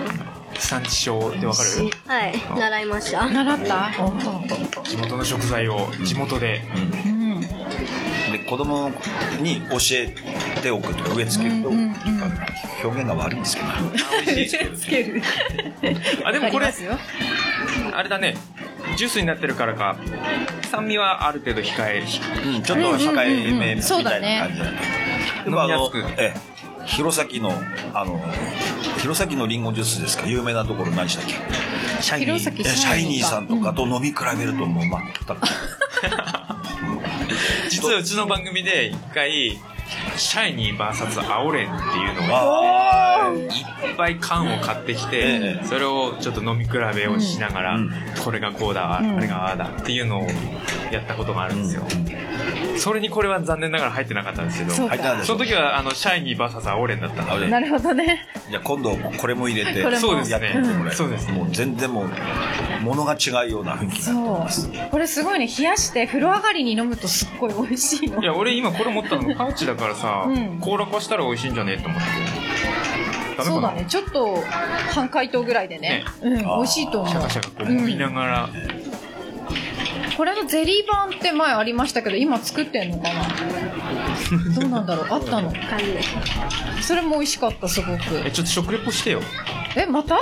[0.59, 1.69] 地産地消ってわかる？
[2.07, 3.29] はい、習いました。
[3.29, 3.91] 習った？
[4.85, 6.63] 地元の食材を地元で。
[7.05, 7.16] うん。
[8.39, 8.91] で子供
[9.41, 10.15] に教え
[10.63, 11.97] ておくとか植え付けると、うんうんうん
[12.85, 13.69] 表現が悪いんですけど、
[14.77, 15.23] つける。
[16.25, 16.73] あ、でもこれ
[17.95, 18.37] あれだね。
[18.97, 19.97] ジュースになってるからか、
[20.71, 22.05] 酸味はある程度控える。
[22.55, 23.77] うん、ちょっと控えめうんうんうん。
[23.77, 24.47] みそうだね。
[24.47, 24.79] たいな感じだね
[25.47, 25.97] 飲みやすく。
[25.97, 26.41] でもあのええ。
[26.87, 27.63] 弘前の
[27.95, 28.23] あの
[28.99, 30.27] 弘前のリンゴジュースですか？
[30.27, 31.35] 有名なところ何でしたっけ？
[32.03, 32.27] シャイ
[33.07, 33.47] ニーさん。
[33.49, 35.41] とかと飲み比べるともう全く。
[36.03, 36.46] 実
[37.93, 39.59] はうちの番組で一回、
[40.17, 45.67] シャイニー VS アオレンっていうのをあいっぱい缶を買ってきて、ええ。
[45.67, 47.91] それをちょっと飲み比べをしながら、うん。
[48.25, 50.27] これがこうだ、うんあれがああだっていうのを
[50.93, 51.83] やったことがあるんですよ。
[52.79, 58.27] それにこれは残念ながら入ってなかったんですけど、その時はあのシャイニー VS アオレンだったので、なるほどね。
[58.51, 62.11] じゃあ今度これも入れてそうですねそうですもう全然もう
[62.83, 64.91] 物が違うような雰囲気になってそますう。
[64.91, 65.47] これすごいね。
[65.47, 68.25] 冷やして風呂上がりに飲むとすっごい美味しいのい。
[68.25, 72.07] や、俺今これ持ったの パウチだからさ、うん凍らかしたら美味しいんじゃねえと思って。
[73.45, 73.85] そうだね。
[73.87, 74.43] ちょっと、
[74.95, 76.05] 半解凍ぐらいでね。
[76.23, 77.23] うん、美味しいと思うシャ。
[77.23, 78.49] カシャカこう揉みながら、
[80.17, 83.25] これのゼリー版って前ありましたけど、今作ってんのかな？
[84.61, 85.07] どうなんだろう？
[85.11, 85.53] あったの？
[86.81, 88.01] それも美味しかった、すごく。
[88.25, 89.21] えちょっと食レポしてよ。
[89.77, 90.17] え、また？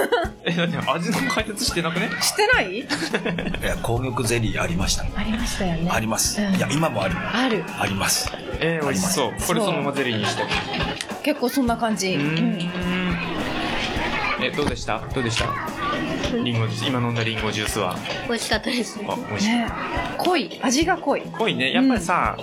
[0.44, 2.10] えだって味の解説してなくね？
[2.20, 2.80] してない？
[2.80, 2.84] い
[3.64, 5.90] や紅玉ゼリーありましたありましたよね。
[5.90, 6.54] あります、うん。
[6.54, 7.16] いや今もある。
[7.18, 7.64] ある。
[7.80, 8.30] あります。
[8.60, 9.32] えー、美味しそう。
[9.46, 10.42] これそのままゼリーにして。
[11.22, 12.12] 結構そんな感じ。
[12.14, 12.26] ううん。
[12.58, 12.70] ん。
[14.42, 15.00] えどうでした？
[15.14, 15.46] どうでした？
[16.44, 17.96] リンゴジュース今飲んだリンゴジュースは。
[18.28, 18.98] 美味しかったです。
[19.06, 19.50] あ美味しい。
[19.50, 19.66] ね。
[20.18, 20.58] 濃い。
[20.62, 21.22] 味が濃い。
[21.22, 21.72] 濃いね。
[21.72, 22.36] やっぱりさ、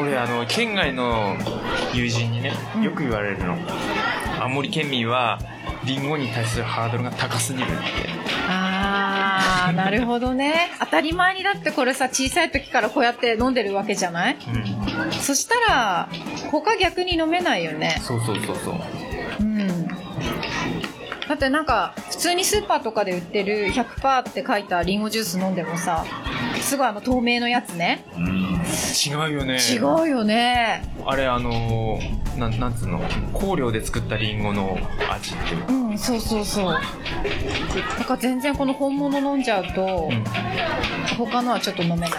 [0.00, 1.36] 俺あの県外の
[1.92, 2.82] 友人にねうん。
[2.82, 3.56] よく言われるの、
[4.40, 5.38] 青森県民は
[5.84, 7.74] リンゴに対するハードルが高すぎるって。
[8.48, 10.70] あー、 なるほどね。
[10.80, 14.36] 当たり前にだってこれさ、小さい時からこうやって飲んでるわけじゃない？
[14.48, 15.12] うん。
[15.12, 16.08] そしたら、
[16.50, 18.00] 他逆に飲めないよね。
[18.02, 18.74] そうそうそうそう。
[19.40, 19.75] うん。
[21.36, 26.02] だってなんか、普通にスーパーとかで売ってる100%って書いたリンゴジュース飲んでもさ、
[26.62, 28.06] すごいあの透明のやつね。
[28.16, 28.46] うん
[29.06, 30.82] 違うよね違うよね。
[31.04, 33.00] あれあのーなんなんつうの？
[33.38, 34.78] 香料で作ったリンゴの
[35.10, 36.72] 味っていうかうん、そうそうそう。
[37.98, 40.24] だから全然この本物飲んじゃうと、うん
[41.18, 42.10] 他のはちょっと飲めない。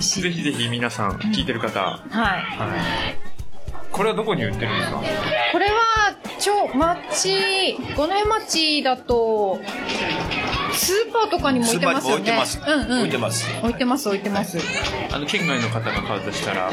[0.00, 2.00] ぜひぜひ皆さん聞いてる方、はい。
[2.10, 2.38] は
[3.28, 3.31] い
[3.92, 5.02] これはどこに売ってるんですか？
[5.52, 9.60] これは、ちょ、町、五年町だと、
[10.74, 12.22] スーパーとかにも置いてますよね。
[12.22, 12.60] 置いてます。
[12.66, 12.98] うんうん。
[13.00, 13.46] 置いてます。
[13.60, 14.58] 置いてます、置いてます。
[15.12, 16.70] あの県外の方が買うとしたら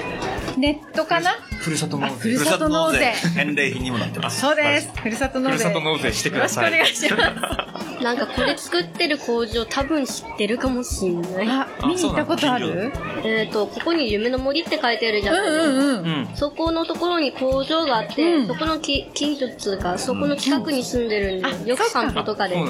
[0.57, 1.31] ネットかな？
[1.59, 2.13] ふるさと納税。
[2.13, 3.13] あふるさと納税。
[3.35, 4.41] 返礼品にもなってます。
[4.41, 4.89] そうです。
[4.95, 5.57] ふるさと納税。
[5.57, 6.71] ふるさと納税してください。
[6.71, 8.03] よろしくお願いします。
[8.03, 11.47] なんかこれ作ってる工場多分知ってるかもしんない。
[11.49, 12.93] あ、見に行ったことある？
[13.25, 15.67] えっとここに夢の森って書いてあるじゃうないですか、ん。
[15.67, 16.05] うんうん。
[16.05, 16.35] うん。
[16.35, 18.47] そこのところに工場があって、うん。
[18.47, 21.67] そこのき近所っつうか、そこの近くに住んでるんで、うん。
[21.67, 22.65] よく散歩とかで行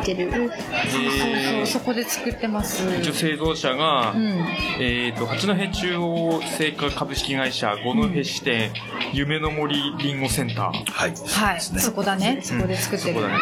[0.00, 0.52] ってる。
[0.68, 2.82] うんそうそう、そこで作ってます。
[3.00, 4.46] 一応製造者が、うん。
[4.80, 8.72] えー、と八戸中央製菓株式会社五戸支店、
[9.12, 12.40] 夢の森りんごセンターはいはい、そこだね。
[12.42, 13.34] そこで作ってるのね。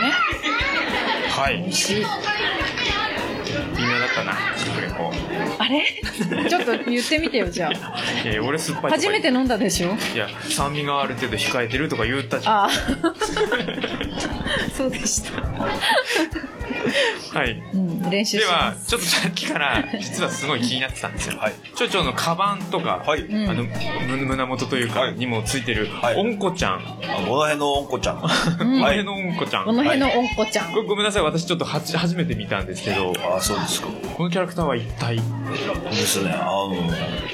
[1.31, 2.07] はい美味しい。
[3.77, 4.33] 微妙だったな。
[4.57, 5.12] 食レポ
[5.59, 5.85] あれ？
[6.49, 7.97] ちょっと言ってみてよ、じゃあ。
[8.25, 9.95] えー、俺酸っぱいとか初めて飲んだでしょ？
[10.14, 12.55] いや酸味がある程度控えてるとか言ったじゃん。
[12.55, 12.71] ああ。
[14.77, 15.42] そうでした。
[17.38, 17.62] はい。
[17.75, 18.85] うん、練習でします。
[18.85, 21.38] はちょっとさっきから実はすごい気になってたんですよ。
[21.38, 21.55] はい。
[21.75, 23.51] 町長のカバンとか、はい、うん。
[23.51, 25.14] あのむ胸元というか、はい。
[25.14, 26.16] にもついてる、はい。
[26.16, 26.81] おんこちゃん、あ
[27.27, 28.23] この辺のおんこちゃん。
[28.61, 28.81] うん。
[28.81, 30.73] 前のおんこちゃん、この辺のおんこちゃん。
[30.73, 31.23] ごごめんなさい。
[31.23, 33.12] 私ちょっとはじ初めて見たんですけど。
[33.37, 35.17] あそうですかこのキャラクターは一体？
[35.17, 35.23] で
[36.07, 36.73] すねあの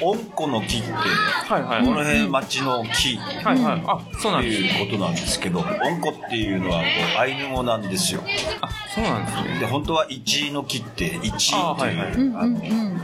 [0.01, 6.85] おんこの木ってはいはい、この辺町の木っはいはいあそうなんてですいうことなんですけど、おんこっていうのはこ
[7.17, 8.21] うアイヌ語なんですよ。
[8.61, 12.49] あそうなんですねで、本当は一の木って、一あという、はいはいあのう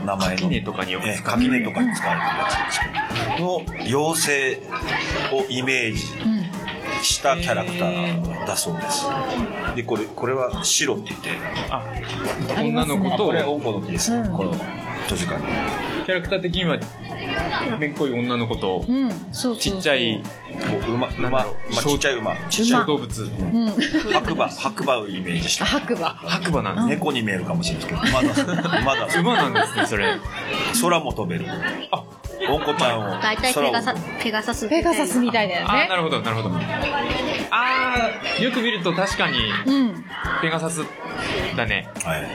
[0.02, 0.06] ん。
[0.06, 0.42] 名前の。
[0.42, 4.62] 垣根とかによく使われてるやつですけど、の妖精
[5.32, 6.39] をイメージうん。
[7.04, 9.06] したキャラクターだそうです。
[9.76, 11.30] で、これ、これは白って言って、
[11.70, 11.84] あ
[12.60, 14.52] 女の子とこれおんこの木です、うんこの
[15.08, 15.46] 図書館に。
[16.04, 16.78] キャラクター的には
[17.78, 19.10] めっこい女の子とうん。
[19.10, 19.56] そうそうそう。
[19.56, 20.22] ちっちゃい。
[20.82, 23.66] こう馬、馬、ちっちゃい馬、ちっちゃい小動物うん。
[24.12, 25.64] 白馬、白馬をイメージした。
[25.64, 26.08] 白馬。
[26.08, 29.20] 白馬なんですね猫に見えるかもしれないですけど、馬だ、馬だ。
[29.20, 30.18] 馬なんですねそれ
[30.80, 31.46] 空も飛べる。
[31.90, 32.02] あ
[32.48, 33.20] おんこちゃんを。
[33.20, 35.96] 大体ペガサペガサスペガサスみたいだよねあーな。
[35.96, 36.50] るほどなるほど
[37.50, 40.04] あーよく見ると確かにうん。
[40.40, 40.82] ペガサス
[41.56, 42.26] だねはい。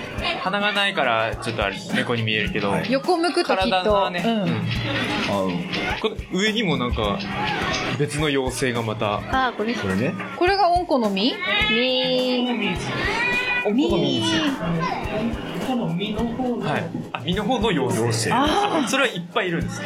[0.42, 3.70] 鼻がないからちょっとあれ猫に見えるけど、はい横向くときっと。
[3.70, 4.44] 体がね、ううんん。
[4.46, 5.50] あの、
[6.02, 7.18] この上にもなんか
[7.98, 10.14] 別の妖精がまたあこれこれね。
[10.38, 11.38] これがおんこの実ね
[13.66, 13.76] おん
[15.68, 19.82] この実はいあ実の方の妖精妖精あそれはいっぱいいるんです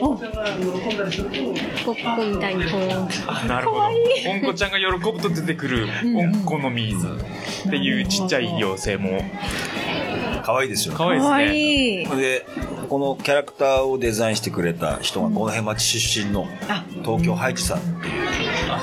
[0.00, 2.80] おポップコーンみたいにこう
[3.26, 3.82] あなるほど
[4.30, 7.10] おんこちゃんが喜ぶと出てくるうんおんこの水っ
[7.70, 9.20] ていうちっちゃい妖精も
[10.42, 10.94] 可愛いですよ。
[10.96, 12.06] 可愛いですかわねいい。
[12.16, 12.46] で、
[12.90, 18.10] このキャラクターをデザインしてくれた人が、この辺町出身のあ東京ハイジさんってい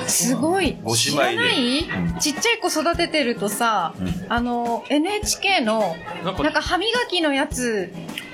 [0.06, 0.08] う。
[0.08, 0.78] すごい。
[0.82, 5.94] ご知姉妹でらない、うんちっちゃい子育ててるとさ、うんあの、NHK の、
[6.24, 7.92] なんかなんか歯磨きのやつ、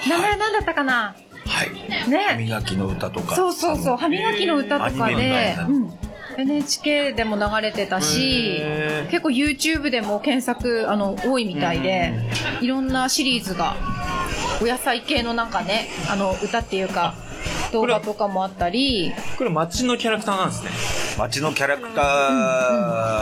[0.09, 1.69] 名前なんだったかな、はい。
[2.05, 2.37] 歯ね。
[2.39, 3.35] 磨きの歌とか。
[3.35, 5.99] そうそうそう、歯磨きの歌とかで、のうん。
[6.37, 8.61] NHK でも流れてたし
[9.11, 12.13] 結構 YouTube でも検索、あの、多いみたいで、
[12.61, 13.77] いろんなシリーズが、
[14.65, 17.15] お野菜系のなんかね、あの、歌っていうか、
[17.71, 20.71] 動画とかもあったり、これ街のキャラクターなんですね。
[21.19, 22.01] 街のキャラクタ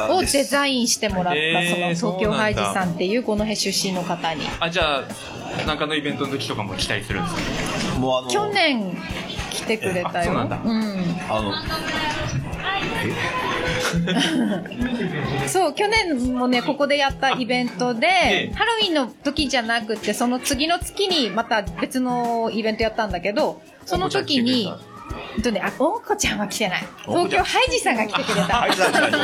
[0.09, 0.21] ーを。
[0.23, 4.43] デザインしてもらった、へーその東京ハイジさんっていうこの辺出身の方に。
[4.61, 7.35] あ、じゃあ、なんかのイベントの時とかも来たりするんです
[7.91, 7.99] か？
[7.99, 8.97] もうあの、去年
[9.63, 10.11] 来てくれたよ。
[10.11, 10.61] あそうなんだ。
[10.65, 10.83] うん。
[11.29, 11.53] あの、
[15.49, 24.73] そう、去年もね、ここでやったイベントえでえ、ハロウィンの時じゃなくて、その次の月にまた別のイベントやったんだけど、その時に、
[25.41, 26.85] とね、あ、おんこちゃんは来てない。
[27.07, 28.43] 東京ハイジさんが来てくれた。
[28.43, 29.19] ハイさん来た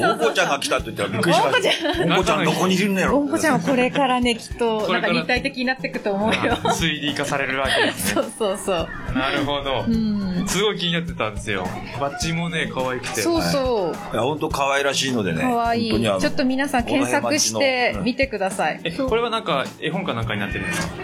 [0.00, 0.10] よ。
[0.12, 2.02] おんこちゃんが来たって言ったらびっくりしました。
[2.02, 3.16] おんこちゃんどこにいるんだよ。
[3.16, 6.40] おんこちゃんはこれからね、きっと、なんか立体的になっていくと思うよ。
[6.40, 8.22] 3D 化されるわけですね。
[8.22, 8.88] そうそうそう。
[9.14, 9.90] なるほどう。
[9.90, 10.48] ん。
[10.48, 11.66] すごい気になってたんですよ。
[12.00, 13.20] バッジもね、可愛くて。
[13.20, 14.14] そうそう。
[14.14, 15.42] いや、本当可愛らしいのでね。
[15.42, 18.80] かわいちょっと皆さん検索して見てください。
[18.84, 20.94] え、これはなんか、絵本かなんかになってるんですか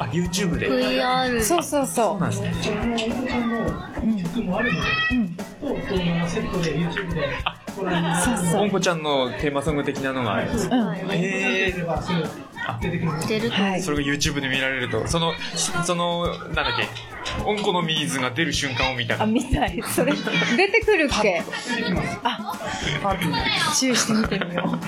[0.00, 0.68] あ、YouTube で。
[0.68, 2.52] VR そうそうそそうなんですね。
[2.94, 3.06] う。
[8.22, 8.62] そうそう。
[8.62, 8.70] おん。
[8.70, 9.02] こちゃん。
[9.02, 10.52] のテーマソング的なのがあるん。
[10.54, 10.68] です。
[10.68, 10.96] うん。
[11.10, 12.54] へー。
[12.66, 12.90] あ、出
[13.40, 13.90] るとはいそ。
[13.90, 15.32] れが YouTube で見られると、その、
[15.84, 16.54] その、なん。
[16.54, 16.88] だっけ、
[17.44, 17.58] おん。
[17.58, 19.82] この水が出る瞬間を見たあ、見たい。
[19.82, 20.12] それ、
[20.56, 21.42] 出てくるっけ
[22.22, 22.52] あ、
[23.78, 24.78] 注意してみてみよ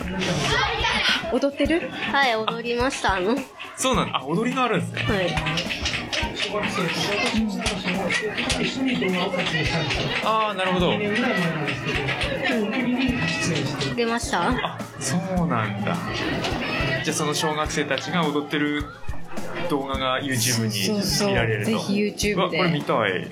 [1.33, 1.37] う。
[1.37, 3.17] 踊ってるはい、踊りました。
[3.17, 3.43] あの、は
[3.77, 4.13] そうなん。
[4.13, 4.19] だ。
[4.21, 4.91] あ、踊りがあるん。
[4.93, 5.27] ですね。
[5.27, 6.06] い。
[10.25, 10.93] ああ、なるほど。
[13.95, 14.49] 出ました？
[14.51, 15.97] あ、そうなんだ。
[17.05, 18.85] じゃあその小学生たちが踊ってる
[19.71, 21.71] 動画が YouTube そうそうに見られると。
[21.73, 23.29] ぜひ YouTube でこれ見たい。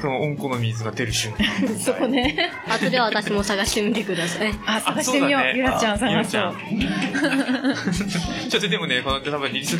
[0.00, 1.44] その温子の水が出る瞬間。
[1.78, 2.50] そこね。
[2.66, 4.52] 後で私も探してみてください。
[4.66, 5.42] あ、探してみよう。
[5.54, 6.54] ゆらちゃんあ探そゆらう。
[8.48, 9.76] ちょっとでもね、この多分リス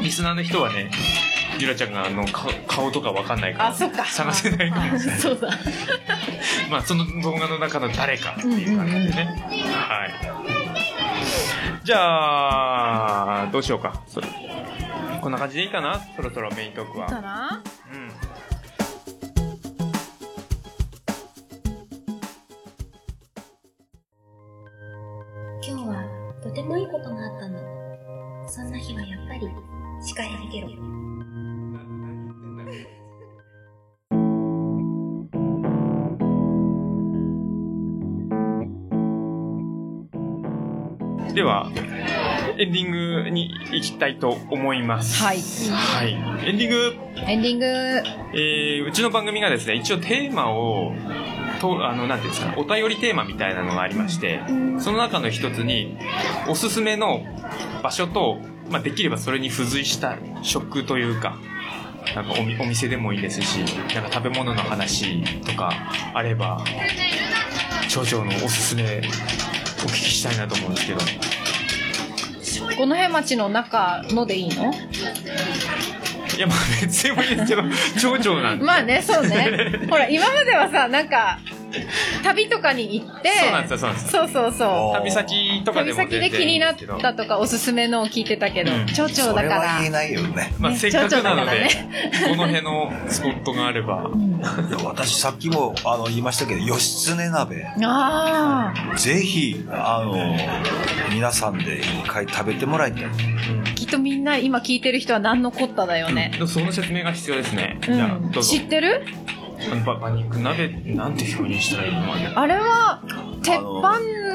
[0.00, 0.90] リスナーの人はね、
[1.60, 4.04] ゆらちゃんがあの顔顔とかわかんないからあ、そっか。
[4.04, 5.20] 探せないかもしれない。
[5.20, 5.50] そうだ。
[6.70, 9.24] まあその動画の中の誰かっていう感じでね。
[9.72, 10.14] はい。
[11.84, 14.02] じゃあ、どうしようか。
[14.06, 14.20] そ
[15.20, 16.00] こんな感じでいいかな？
[16.16, 17.06] そろそろメイントークは。
[17.06, 17.62] かな？
[17.92, 18.10] うん。
[25.62, 26.04] 今日は
[26.42, 27.79] とてもいいことがあったの。
[28.50, 29.48] そんな日はやっぱり、
[30.02, 30.66] 司会だけど。
[41.32, 41.70] では、
[42.58, 45.22] エンディングに行きたいと思います。
[45.22, 45.38] はい。
[45.70, 46.48] はい。
[46.48, 46.96] エンディング、
[47.28, 50.92] エンディング、えー、うちの番組がですね、一応テーマを、
[51.60, 54.40] と、あの、なんていうんですか、お便りテーマみたいなのがありまして、
[54.78, 55.96] その中の一つに、
[56.48, 57.22] おすすめの
[57.82, 58.38] 場所と、
[58.70, 61.38] まあ、できればそれに付随した食というか、
[62.14, 63.58] なんかお店でもいいですし、
[63.94, 65.70] なんか食べ物の話とか
[66.14, 66.64] あれば、
[67.88, 71.00] 町長のおすすめお聞きしたいなと思うんですけど。
[72.76, 74.72] この辺町の中のでいいの？
[76.40, 78.64] や、まあ別にもいいですけど、町長なんで。
[78.64, 79.86] まあね、そうね。
[79.88, 81.38] ほら、今まではさ、なんか、
[82.24, 84.22] 旅とかに行って、そうなんですよ、そうなんですよ。
[84.22, 84.98] そうそうそう。
[84.98, 89.90] 旅先とかで旅も全然先で気になったとか、おすすめのを聞いてたけど、うん町長そだかられは言え。
[89.90, 90.52] ないよね。
[90.58, 91.68] まあ、ねせっかくなので、ね
[92.28, 94.10] この辺のスポットがあれば、
[94.68, 97.66] いや私さっきもあの言いましたけど、義経鍋。
[97.82, 100.36] あぜひ、あの、
[101.12, 103.04] 皆さんで一回食べてもらいたい。
[103.04, 103.08] あ、
[103.74, 106.30] きっとみんな今聞いてる人は何のこっただよね。
[106.34, 107.78] でもその説明が必要ですね。
[107.88, 108.30] うじゃあ、ん。
[108.30, 108.56] どうぞ知。
[108.58, 109.04] ってる？
[109.70, 112.38] あの馬馬肉鍋、なんて表現したらいいの？
[112.40, 113.02] あれは、
[113.42, 113.82] 鉄あの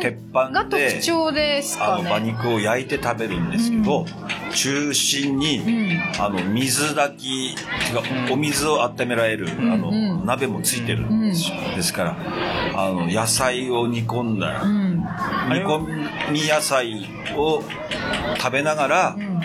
[0.01, 2.31] 鉄板が特徴ですかあの馬ね。
[2.31, 4.05] 肉を焼いて食べるんですけど、
[4.53, 6.21] 中心に、うん。
[6.21, 12.17] あの水炊きがうんお水を温められる、んあのうん鍋もついてるんですよ、ですから
[12.75, 14.97] あの野菜を煮込んだ、うん。
[14.97, 15.05] 煮
[15.61, 17.63] 込み野菜を
[18.37, 19.35] 食べながらうん。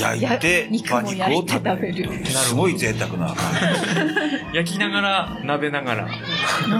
[0.00, 2.04] 焼いて馬肉をも焼いて食べる。
[2.04, 2.26] 食べる。
[2.26, 3.34] すごい贅沢な。
[4.52, 6.08] 焼きながら、鍋ながら。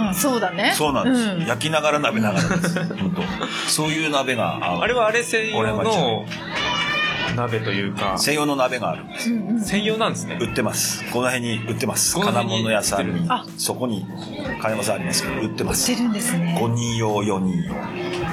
[0.07, 0.73] うん、そうだね。
[0.75, 1.45] そうなんです、うん。
[1.45, 2.83] 焼きながら鍋ながらです。
[2.95, 3.69] 本当。
[3.69, 6.25] そういう鍋がああれはあれ専用の
[7.35, 9.31] 鍋というか、専用の鍋があるんです。
[9.31, 9.61] うんうん。
[9.61, 10.37] 専用なんですね。
[10.39, 11.03] 売ってます。
[11.11, 12.19] この辺に売ってます。
[12.19, 13.25] 金物屋さんに。
[13.29, 14.05] あそこに
[14.61, 15.83] 金物屋さんありますけど売ってます。
[15.83, 16.57] してるんですね。
[16.59, 17.73] 5人用4人用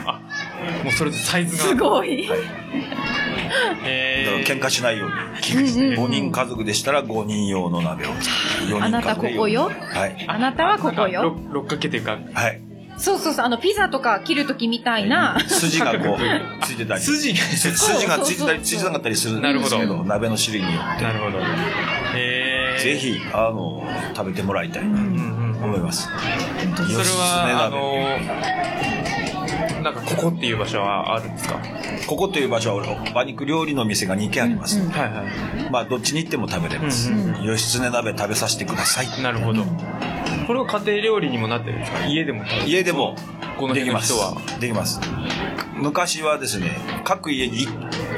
[0.07, 0.21] あ、
[0.85, 1.63] もうそれでサイズが。
[1.63, 2.27] すごい。
[2.29, 2.47] だから
[3.85, 5.15] え喧嘩しないように。
[5.15, 5.95] うん。
[5.95, 8.77] うん5人家族でしたら5人用の鍋を作る。
[8.77, 9.71] 4人あなたここよ？
[9.71, 10.25] はい。
[10.29, 11.23] あなたはここよ？
[11.23, 12.61] 六六角形というか、はい。
[12.97, 15.41] そうそうそう、あの、ピザとか切るときみたいな。
[15.49, 16.19] 筋がこう
[16.67, 17.01] ついてたり。
[17.01, 17.39] 筋が。
[17.39, 20.05] す筋がついてたりついてなかったりするんですけなるほど。
[20.05, 21.05] 鍋の種類によって。
[21.05, 21.39] なるほど。
[22.15, 23.85] えぜひあの
[24.17, 25.17] 食べてもらいたいなとうんう
[25.59, 28.09] ん思います、それは、あの、
[29.83, 31.55] なんかここっていう場所はあるんですか？
[31.55, 31.61] は
[32.07, 34.89] ここという場所は馬肉料理の店が2軒あります、うん。
[34.89, 35.25] いは
[35.71, 39.07] まあどっちに行っても食べれます、うんうん義経鍋食べさせてください。
[39.19, 39.23] い。
[39.23, 39.65] なるほど。
[40.47, 42.07] これは家庭料理にもなってるんですか？
[42.07, 43.17] 家でも家でも
[43.59, 44.59] このできます辺の人は。
[44.61, 45.01] できます。
[45.77, 47.67] 昔はですね各家に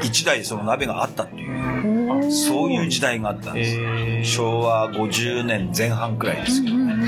[0.01, 7.05] 1台その鍋があったっていうそういう時代があったんです、えー、昭和50年前半くらいですけど、うんうんうんう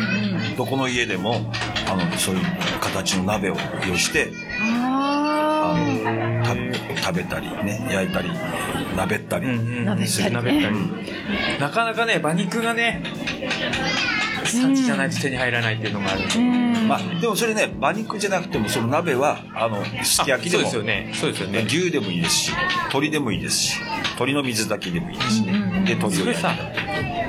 [0.54, 0.56] ん。
[0.56, 1.52] どこの家でも
[1.88, 2.42] あのそういう
[2.82, 3.58] 形の鍋を
[3.88, 4.32] 用意して
[4.62, 8.30] ああの食べたりね焼いたり
[8.96, 10.76] 鍋ったり、うんうん、鍋ったりね鍋ったり。
[11.60, 13.04] なかなかね馬肉がね
[14.46, 16.22] 産地じゃないと手に入らないっていうのがある。
[16.88, 21.12] まあでもそれね馬肉じゃなくてもその鍋はあのすき焼きでもあそうですよね。
[21.14, 21.64] そうですよね。
[21.66, 22.52] 牛でもいいですし
[22.86, 25.86] 鶏でもいいですし鶏の水炊きでもいいですしね、うんうんうん。
[25.86, 26.42] で鶏を焼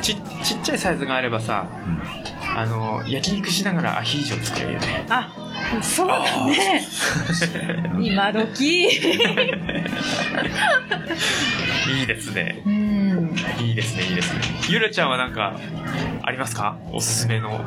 [0.02, 1.66] ちちっちゃいサイズがあればさ
[2.56, 5.04] あの焼肉しながらアヒージョ作れるよね。
[5.10, 5.45] あ
[5.82, 6.86] そうだね。
[8.00, 8.84] 今時。
[8.84, 8.88] い
[12.02, 12.62] いですね。
[12.64, 13.34] うん。
[13.60, 14.40] いいですねいいですね。
[14.68, 15.58] ゆらちゃんはなんか
[16.22, 16.76] ありますか？
[16.92, 17.60] おすすめの。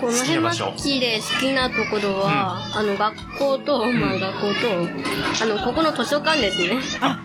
[0.00, 4.88] この好きな場所辺町で好きなところは、あの学校と、まあ学校と、
[5.42, 6.80] あの、ここの図書館ですね。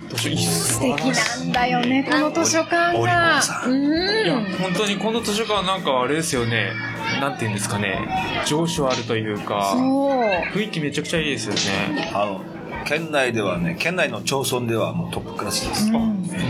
[0.10, 3.40] 図書いいっす素敵なんだよねこの図書館が。
[3.66, 4.26] うん。
[4.26, 6.74] いや本当にこの図書館なんかあれですよね。
[7.22, 8.44] なんて言うんですかね。
[8.46, 12.12] 情緒あるというか雰囲気めちゃくちゃいいですよね。
[12.14, 12.42] あの
[12.86, 15.92] 県内ではね県内の町村ではもうトップクラスです、うん。
[15.94, 16.08] そうな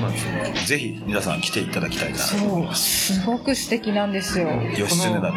[0.10, 0.54] んですね。
[0.66, 2.64] ぜひ皆さん来ていただきたいなと思いそう。
[2.66, 4.50] ますすごく素敵なんですよ。
[4.78, 5.30] 義経鍋を食べなが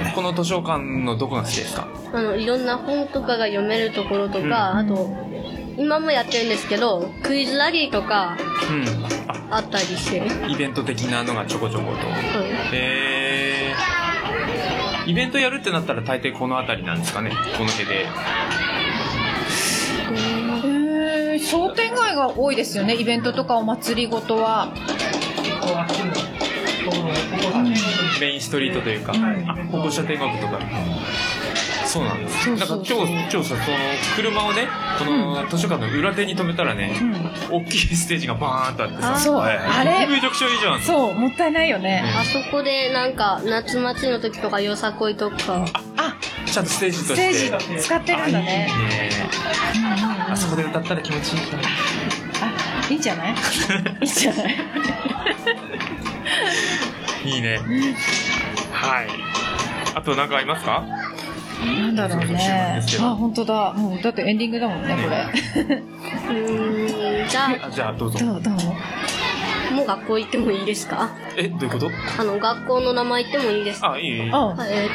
[0.00, 0.12] らね。
[0.14, 1.86] この図書館のどこが好きですか？
[2.12, 5.14] あの、いろんな本とかが読めるところとか、あと、
[5.78, 8.36] 今もやってるんですけど、クイズラリーとか
[8.68, 8.84] うん。
[9.28, 9.58] あ。
[9.58, 10.52] あったりして、はい。
[10.52, 11.98] イベント的なのがちょこちょこと。
[12.74, 13.11] へえ
[15.06, 17.30] イベントやるってなったら大抵この辺りなんですかね。
[17.30, 18.06] この辺で。
[21.38, 22.94] 商店街が多いですよね。
[22.94, 24.72] イベントとかお祭りごとは。
[28.20, 30.58] メインストリートというか、あ歩行者天国とか
[31.92, 32.44] そうなんです。
[32.44, 33.58] そうなんか今日今日さその
[34.16, 34.66] 車をね
[34.98, 36.94] この図書館の裏手に止めたらね、
[37.50, 39.36] 大きいステージがバーンとあってさそう。
[39.36, 40.06] はいあれ。
[40.06, 40.80] めちゃくちゃいいじゃん。
[40.80, 42.02] そうもったいないよね。
[42.16, 45.36] あそこでなんか、夏祭りの時とか、よさこいとか、
[45.98, 46.14] あ
[46.46, 47.48] ちゃんとステージとスして。
[47.50, 48.68] テージ使ってるんだね。
[48.70, 49.08] あいいね。
[49.76, 51.40] うんうんうんあそこで歌ったら気持ちいい。
[51.42, 53.34] かなあいいんじゃない？
[54.00, 54.56] いいんじゃない？
[57.24, 57.58] いいね。
[58.72, 59.08] はい。
[59.94, 60.82] あと何かありますか？
[61.64, 62.80] なんだろうね。
[63.00, 63.72] あ本当だ。
[63.74, 65.26] もうだってエンディングだもんねこれ。
[65.64, 67.70] うーん、じゃあ。
[67.70, 68.18] じゃあどうぞ。
[68.18, 68.54] どうどう？
[68.54, 71.10] あ、もう学校行ってもいいですか？
[71.36, 71.90] えどういうこと？
[72.18, 73.92] あの、学校の名前言ってもいいですか？
[73.92, 74.30] あいいえっ、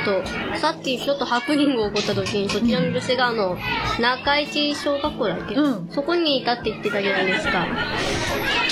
[0.05, 3.57] と、さっきちょっとハプニング起こった時に、そちらの女性があの、
[3.99, 5.89] 中市小学校だっけ、うん。
[5.91, 7.65] そこにいたって言ってたじゃないですか。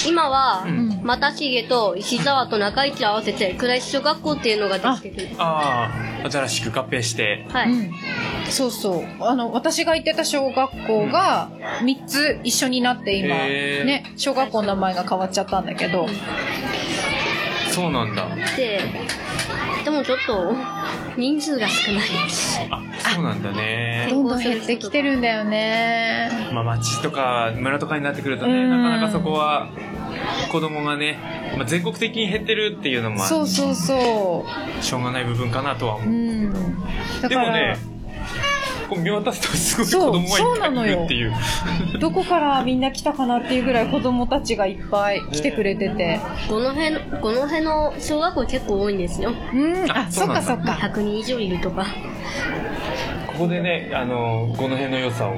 [0.07, 1.01] 今は、うん。
[1.03, 5.29] 又重と石沢と中市を合わせて、倉石小学校っていうのができてる。
[5.37, 5.91] あ。
[6.23, 7.45] あ新しく合併して。
[7.49, 7.71] はい。
[7.71, 7.91] うん。
[8.49, 9.05] そうそう。
[9.21, 11.49] あの私が行ってた小学校が
[11.81, 16.07] 3つ一緒になって今ね小学校の名前が変わっちゃったんだけど。
[17.71, 18.27] そうなんだ。
[18.55, 18.79] で、
[19.83, 20.55] でもちょっと、
[21.17, 22.09] 人数が少ない。
[22.09, 22.59] です。
[22.69, 22.81] あ
[23.13, 24.07] そうなんだね。
[24.09, 26.29] どんどん減ってきてるんだよね。
[26.53, 28.69] まあ町とか村とかになってくるとねうん。
[28.69, 29.69] なかなかそこは
[30.51, 31.17] 子供がね、
[31.57, 34.45] まあ、全国的に減ってるっていうのもあそうそうそ
[34.81, 36.09] しょうがない部分かなとは思う。
[36.09, 36.53] ううん
[37.27, 37.94] でもね
[38.89, 46.19] こう見渡すとすごいそう子供そうがないのよっぱいいるっていうどこからみんな来たかなっていうぐらい子供たちがいっぱい来てくれてて。
[46.49, 49.33] この辺、この辺の小学校結構多いんですよ。
[49.53, 49.91] うん。
[49.91, 50.73] ああそっかそっか。
[50.73, 51.85] 100人以上いるとか。
[53.37, 55.33] ここでねあのこの辺の良さを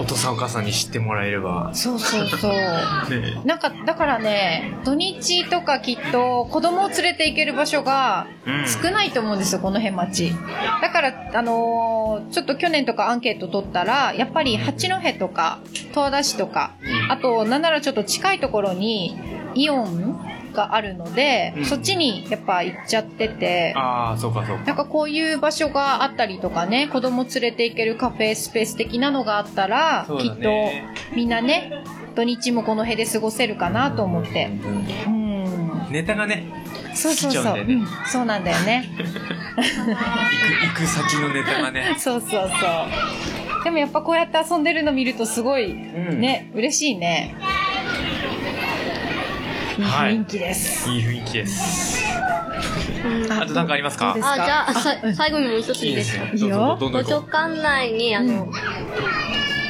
[0.00, 1.70] お父さんお母さんに知ってもらえれば。
[1.74, 2.52] そうそうそう。
[3.20, 3.40] ね。
[3.44, 8.64] なんかだからね土日とかきっと子供を連れて行ける場所がうん。
[8.66, 10.32] 少ないと思うんですよこの辺町。
[10.80, 17.12] だからあのーちょっと去年とかアンケート取ったらやっぱり八戸とか十和田市とかうん。
[17.12, 19.16] あとなんならちょっと近いところに
[19.54, 20.18] イオン
[20.54, 21.64] があるので、うん。
[21.66, 24.64] そっちにやっぱ行っちゃっててああそうかそうか。
[24.64, 31.84] なんかこういう場所があったりとかね子供連れて行けるカフェスペース的なのがあったら、そうだきっとねみんなね
[32.14, 34.46] 土日もこの辺で過ごせるかなと思って。
[35.06, 35.24] うん
[35.90, 37.60] ネタがねそうそうそう。
[37.60, 37.86] う、ん。
[38.06, 38.88] そうなんだよね。
[38.96, 39.10] 行く
[40.66, 41.94] 行く先のネタがね。
[41.98, 42.66] そうそうそ
[43.60, 43.64] う。
[43.64, 46.20] でもやっぱこうやって遊んでるの見るとすごいうん。
[46.20, 47.34] ね、嬉しいね
[49.78, 49.80] い。
[49.80, 52.04] いはい雰囲気です、いい雰囲気です。
[53.30, 54.16] あと何かありますか？
[54.20, 56.78] あ、じゃあ、さうん最後にもう一ついいですかいいよ。
[56.80, 58.48] 図書館内に、あの、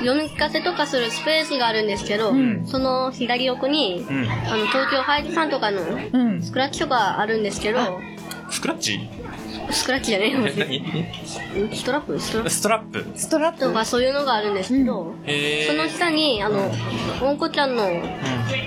[0.01, 2.67] 読み聞かせとかするスペースがあるんですけど、ん。
[2.67, 4.13] その左奥に、う。
[4.13, 4.29] うん。
[4.31, 5.81] あの、東京ハイジさんとかの
[6.13, 6.43] うん。
[6.43, 8.01] スクラッチとかあるんですけど、
[8.51, 9.09] スクラッチ？
[9.71, 10.39] スクラッチじゃねえよ
[11.73, 12.19] ストラップ？
[12.19, 12.51] ストラップ？
[12.51, 13.07] ストラップ。
[13.17, 16.71] ストラップとかそういうのがあるんですけど、へその下に、あの、
[17.23, 17.83] おんこちゃんの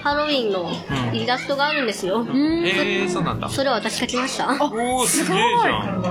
[0.03, 0.71] ハロウィンの
[1.13, 2.21] イラストがあるんですよ。
[2.21, 2.65] うん。
[2.65, 3.49] へえ、そうなんだ。
[3.49, 4.47] それを私描きました。
[4.49, 6.05] おー、すげえじゃん。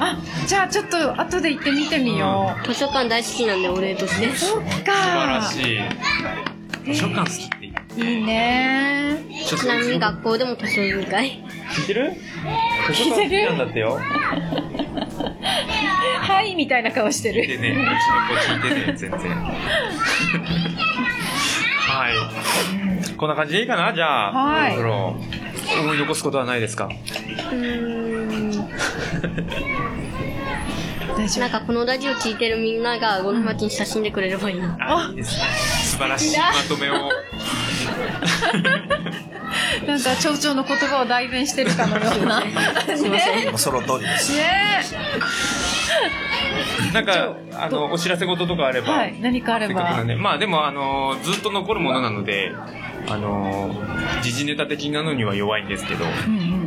[0.00, 4.34] あ、じゃあちょっと後で行ってみてみよ図書館大好きなんで、お礼としてう。。
[4.34, 4.64] そっか。
[4.66, 6.94] 素晴らしい。
[6.94, 7.63] 図書館好きって
[7.96, 9.18] いいね。
[9.46, 11.42] ちなみに学校でも図書委員会。
[11.76, 12.12] 聞いてる？
[12.88, 13.98] 図書館好きなんだってよ。
[16.20, 17.46] はい、みたいな顔してる。
[17.46, 19.18] でね、うちの子聞いてね、全然。
[21.86, 22.14] はい。
[23.16, 23.92] こんな感じでいいかな？
[23.94, 25.16] じゃあ、はいそろ
[25.66, 26.86] そろ思い残すことはないですか？
[26.86, 28.50] うーん。
[31.38, 34.76] なんかこのラジオ聞いてるみんなが、ゴルフ町に親しんでくれればいいな。
[34.80, 35.44] あ、いいですね。
[35.84, 37.08] 素晴らしいまとめを。
[38.52, 39.86] 夫。
[39.86, 42.42] なんか、町長の言葉を代弁してるかのような。
[42.96, 43.48] すいません。
[43.48, 44.32] もうその通りです。
[44.36, 44.82] ね
[46.92, 48.92] なんか、あの、お知らせ事とかあれば。
[48.92, 50.06] はい、何かあればせっかくなん。
[50.06, 50.16] で。
[50.16, 52.52] まあでも、あの、ずっと残るものなので、
[53.08, 53.74] あの、
[54.22, 56.63] 時事ネタ的なのには弱いんですけど、うんうん。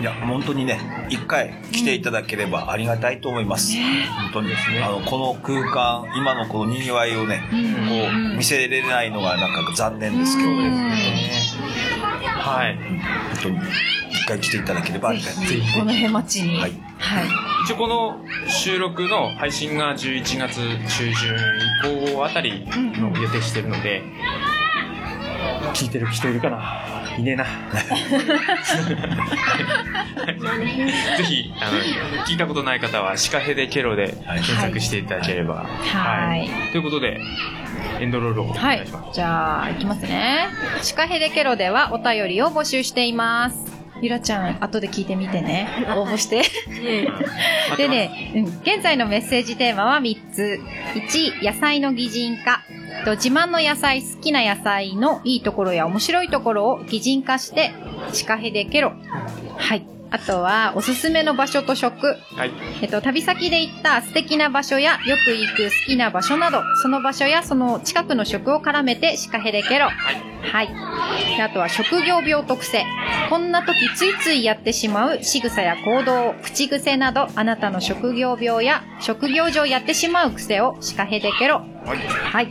[0.00, 0.78] いや、本当にね、
[1.08, 3.76] 一回来ていただければありがたいと思います。
[3.76, 4.82] 本当にですね。
[4.82, 7.56] あの、この空間、今のこの賑わいをね、こ
[8.34, 11.00] う、見せれないのがなんか残念ですけどね。
[12.22, 12.76] はい。
[12.76, 13.58] 本当に、
[14.10, 15.46] 一回来ていただければありがたい。
[15.46, 16.60] ぜひ、この辺町に。
[16.60, 17.24] はいはい。
[17.64, 24.02] 一応この収録の配信が11月中旬以降あたりの予定してるので、
[25.74, 26.95] 聞いてる人いるかな？
[27.18, 27.44] いねえな。
[31.16, 31.78] ぜひ、あの、
[32.24, 35.64] 聞いたことない方は、シカヘデケロで検索していただければ。
[35.64, 37.20] はいということで、
[38.00, 39.14] エンドロールをおはい願いします。。
[39.14, 40.48] じゃあ、いきますね。
[40.82, 43.76] シカヘデケロではお便りを募集しています。
[44.02, 45.68] ゆらちゃん、後で聞いてみてね。
[45.96, 46.42] 応募して。
[47.76, 50.60] でね、うん、現在のメッセージテーマは3つ。
[50.94, 52.62] 1、野菜の擬人化。
[53.06, 57.72] と自慢の野菜、好きな野菜のいいところや面白いところを擬人化して、
[58.12, 58.94] シカヘデケロ。
[59.56, 59.86] はい。
[60.10, 62.06] あとは、おすすめの場所と食。
[62.06, 62.50] はい。
[62.82, 69.86] えっと、旅先で行った素敵な場所やよく行く好きな場所など、その場所やその近くの食を絡めてシカヘデケロ。
[69.86, 70.68] はい。
[71.36, 72.84] であとは職業病と癖。
[73.30, 81.75] こんな時ついついやってしまう仕草や行動、口癖など、あなたの職業病や職業上やってしまう癖をシカヘデケロ。
[81.86, 81.98] はい。
[81.98, 82.48] はい。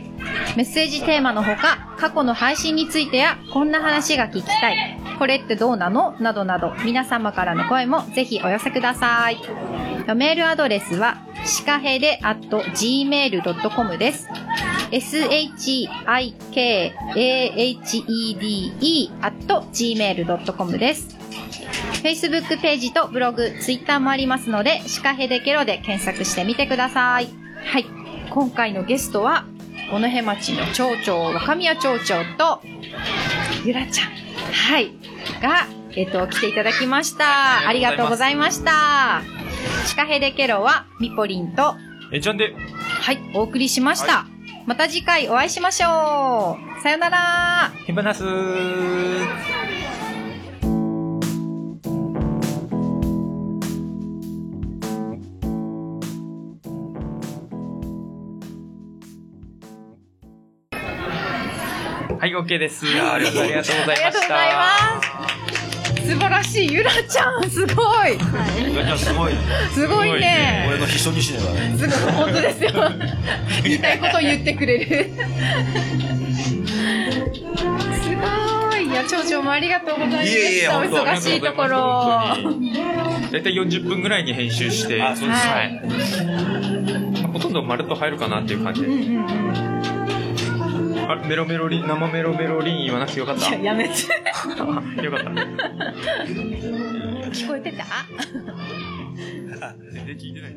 [0.56, 4.98] メッセージテーマのほか、過去の配信についてや、こんな話が聞きたい。
[5.18, 6.14] これってどうなの？
[6.20, 9.38] などなど、皆様からの声もぜひお寄せください。
[10.14, 14.28] メールアドレスは、シカヘデ at gmail.com です。
[14.90, 15.36] shikahede
[19.22, 21.16] at gmail.com です。
[22.02, 27.28] Facebook ページとブログ、Twitter もありますので、シカヘデケロで検索してみてください。
[27.64, 27.86] はい。
[28.36, 29.46] 今回のゲストは、
[29.90, 32.60] 小野辺町の町長、若宮町長と、
[33.64, 34.08] ゆらちゃん、
[34.52, 34.92] はい、
[35.40, 35.66] が、
[35.96, 37.66] えっと、来ていただきました。
[37.66, 39.22] ありがとうございました。
[39.86, 41.76] シカヘデケロは、ミポリンと、
[42.12, 42.54] えちゃんで、
[43.00, 44.26] はい、お送りしました。
[44.66, 46.82] また次回お会いしましょう。
[46.82, 47.72] さよなら。
[47.86, 48.22] ヒバナス
[62.26, 62.84] はい、OK です。
[62.84, 63.92] やありがとうございました。
[63.92, 64.66] ありがとうございま
[65.94, 66.10] す。
[66.10, 66.72] 素晴らしい。
[66.72, 68.18] ゆらちゃん、すごい。
[68.68, 69.32] ゆらちゃんすごい。
[69.72, 70.66] すごいね。
[70.68, 71.78] 俺の秘書にしねばね。
[71.78, 72.72] すごい、本当ですよ。
[73.62, 74.86] 言いたいことを言ってくれる。
[76.42, 76.56] す
[78.16, 78.88] ごい。
[78.88, 80.78] いや、町長もありがとうございました。
[80.80, 81.78] お忙しいところ。
[83.30, 85.20] だいたい40分ぐらいに編集して、はい。
[87.22, 88.88] まあほとんど丸と入るかなっていう感じで。
[88.88, 89.75] うんうんうん。
[91.08, 93.48] あメロメロリン、生メロメロリン言わなくてよかった。
[93.50, 93.94] いや、やめて。
[95.02, 95.30] よかった。
[97.30, 97.84] 聞こえてた？
[99.92, 100.56] 全然聞いてない。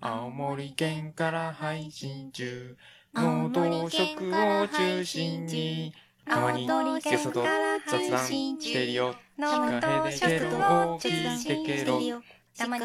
[0.00, 2.76] 青森県から配信中、
[3.14, 5.94] 農道食を中心に、
[6.26, 6.66] たまに
[7.02, 7.46] ゲストと
[7.86, 9.14] 雑談してるよ。
[9.38, 9.44] シ
[9.80, 10.48] カヘデケロ
[10.92, 12.22] を聞いてケロ。
[12.56, 12.84] たまに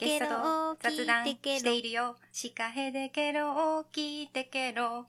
[0.00, 2.16] ゲストを雑談しているよ。
[2.32, 5.06] シカヘデケロを聞いてケロ。